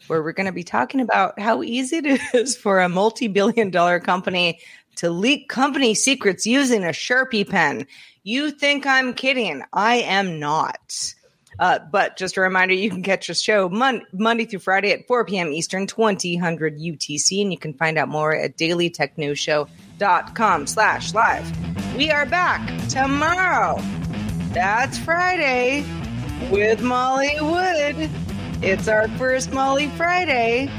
where 0.08 0.22
we're 0.22 0.32
going 0.32 0.46
to 0.46 0.52
be 0.52 0.64
talking 0.64 1.00
about 1.00 1.38
how 1.40 1.62
easy 1.62 1.96
it 1.98 2.20
is 2.34 2.56
for 2.56 2.80
a 2.80 2.88
multi-billion 2.88 3.70
dollar 3.70 3.98
company 4.00 4.58
to 4.96 5.10
leak 5.10 5.48
company 5.48 5.94
secrets 5.94 6.44
using 6.46 6.84
a 6.84 6.88
Sharpie 6.88 7.48
pen. 7.48 7.86
You 8.26 8.52
think 8.52 8.86
I'm 8.86 9.12
kidding? 9.12 9.62
I 9.74 9.96
am 9.96 10.40
not. 10.40 11.14
Uh, 11.58 11.78
but 11.92 12.16
just 12.16 12.38
a 12.38 12.40
reminder, 12.40 12.72
you 12.72 12.88
can 12.88 13.02
catch 13.02 13.26
the 13.26 13.34
show 13.34 13.68
mon- 13.68 14.06
Monday 14.14 14.46
through 14.46 14.60
Friday 14.60 14.92
at 14.92 15.06
4 15.06 15.26
p.m. 15.26 15.52
Eastern, 15.52 15.86
2000 15.86 16.38
UTC, 16.42 17.42
and 17.42 17.52
you 17.52 17.58
can 17.58 17.74
find 17.74 17.98
out 17.98 18.08
more 18.08 18.34
at 18.34 18.56
dailytechnewsshow.com 18.56 20.66
slash 20.66 21.12
live. 21.12 21.96
We 21.98 22.10
are 22.10 22.24
back 22.24 22.66
tomorrow. 22.88 23.76
That's 24.54 24.96
Friday 24.98 25.84
with 26.50 26.80
Molly 26.80 27.36
Wood. 27.42 28.08
It's 28.62 28.88
our 28.88 29.06
first 29.18 29.52
Molly 29.52 29.88
Friday. 29.90 30.70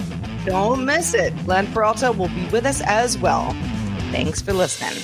Don't 0.48 0.84
miss 0.84 1.14
it. 1.14 1.32
Len 1.46 1.72
Peralta 1.72 2.12
will 2.12 2.30
be 2.30 2.48
with 2.48 2.66
us 2.66 2.82
as 2.82 3.20
well. 3.20 3.52
Thanks 4.12 4.42
for 4.42 4.52
listening. 4.52 5.00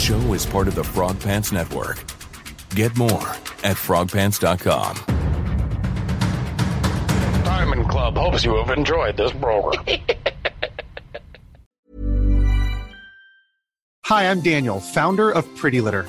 Show 0.00 0.32
is 0.32 0.46
part 0.46 0.66
of 0.66 0.74
the 0.74 0.82
Frog 0.82 1.20
Pants 1.20 1.52
Network. 1.52 2.02
Get 2.74 2.96
more 2.96 3.28
at 3.62 3.76
frogpants.com. 3.76 4.96
Diamond 7.44 7.88
Club 7.90 8.16
hopes 8.16 8.42
you 8.44 8.56
have 8.56 8.70
enjoyed 8.76 9.16
this 9.18 9.32
program. 9.32 9.84
Hi, 14.06 14.30
I'm 14.30 14.40
Daniel, 14.40 14.80
founder 14.80 15.30
of 15.30 15.44
Pretty 15.56 15.80
Litter. 15.80 16.08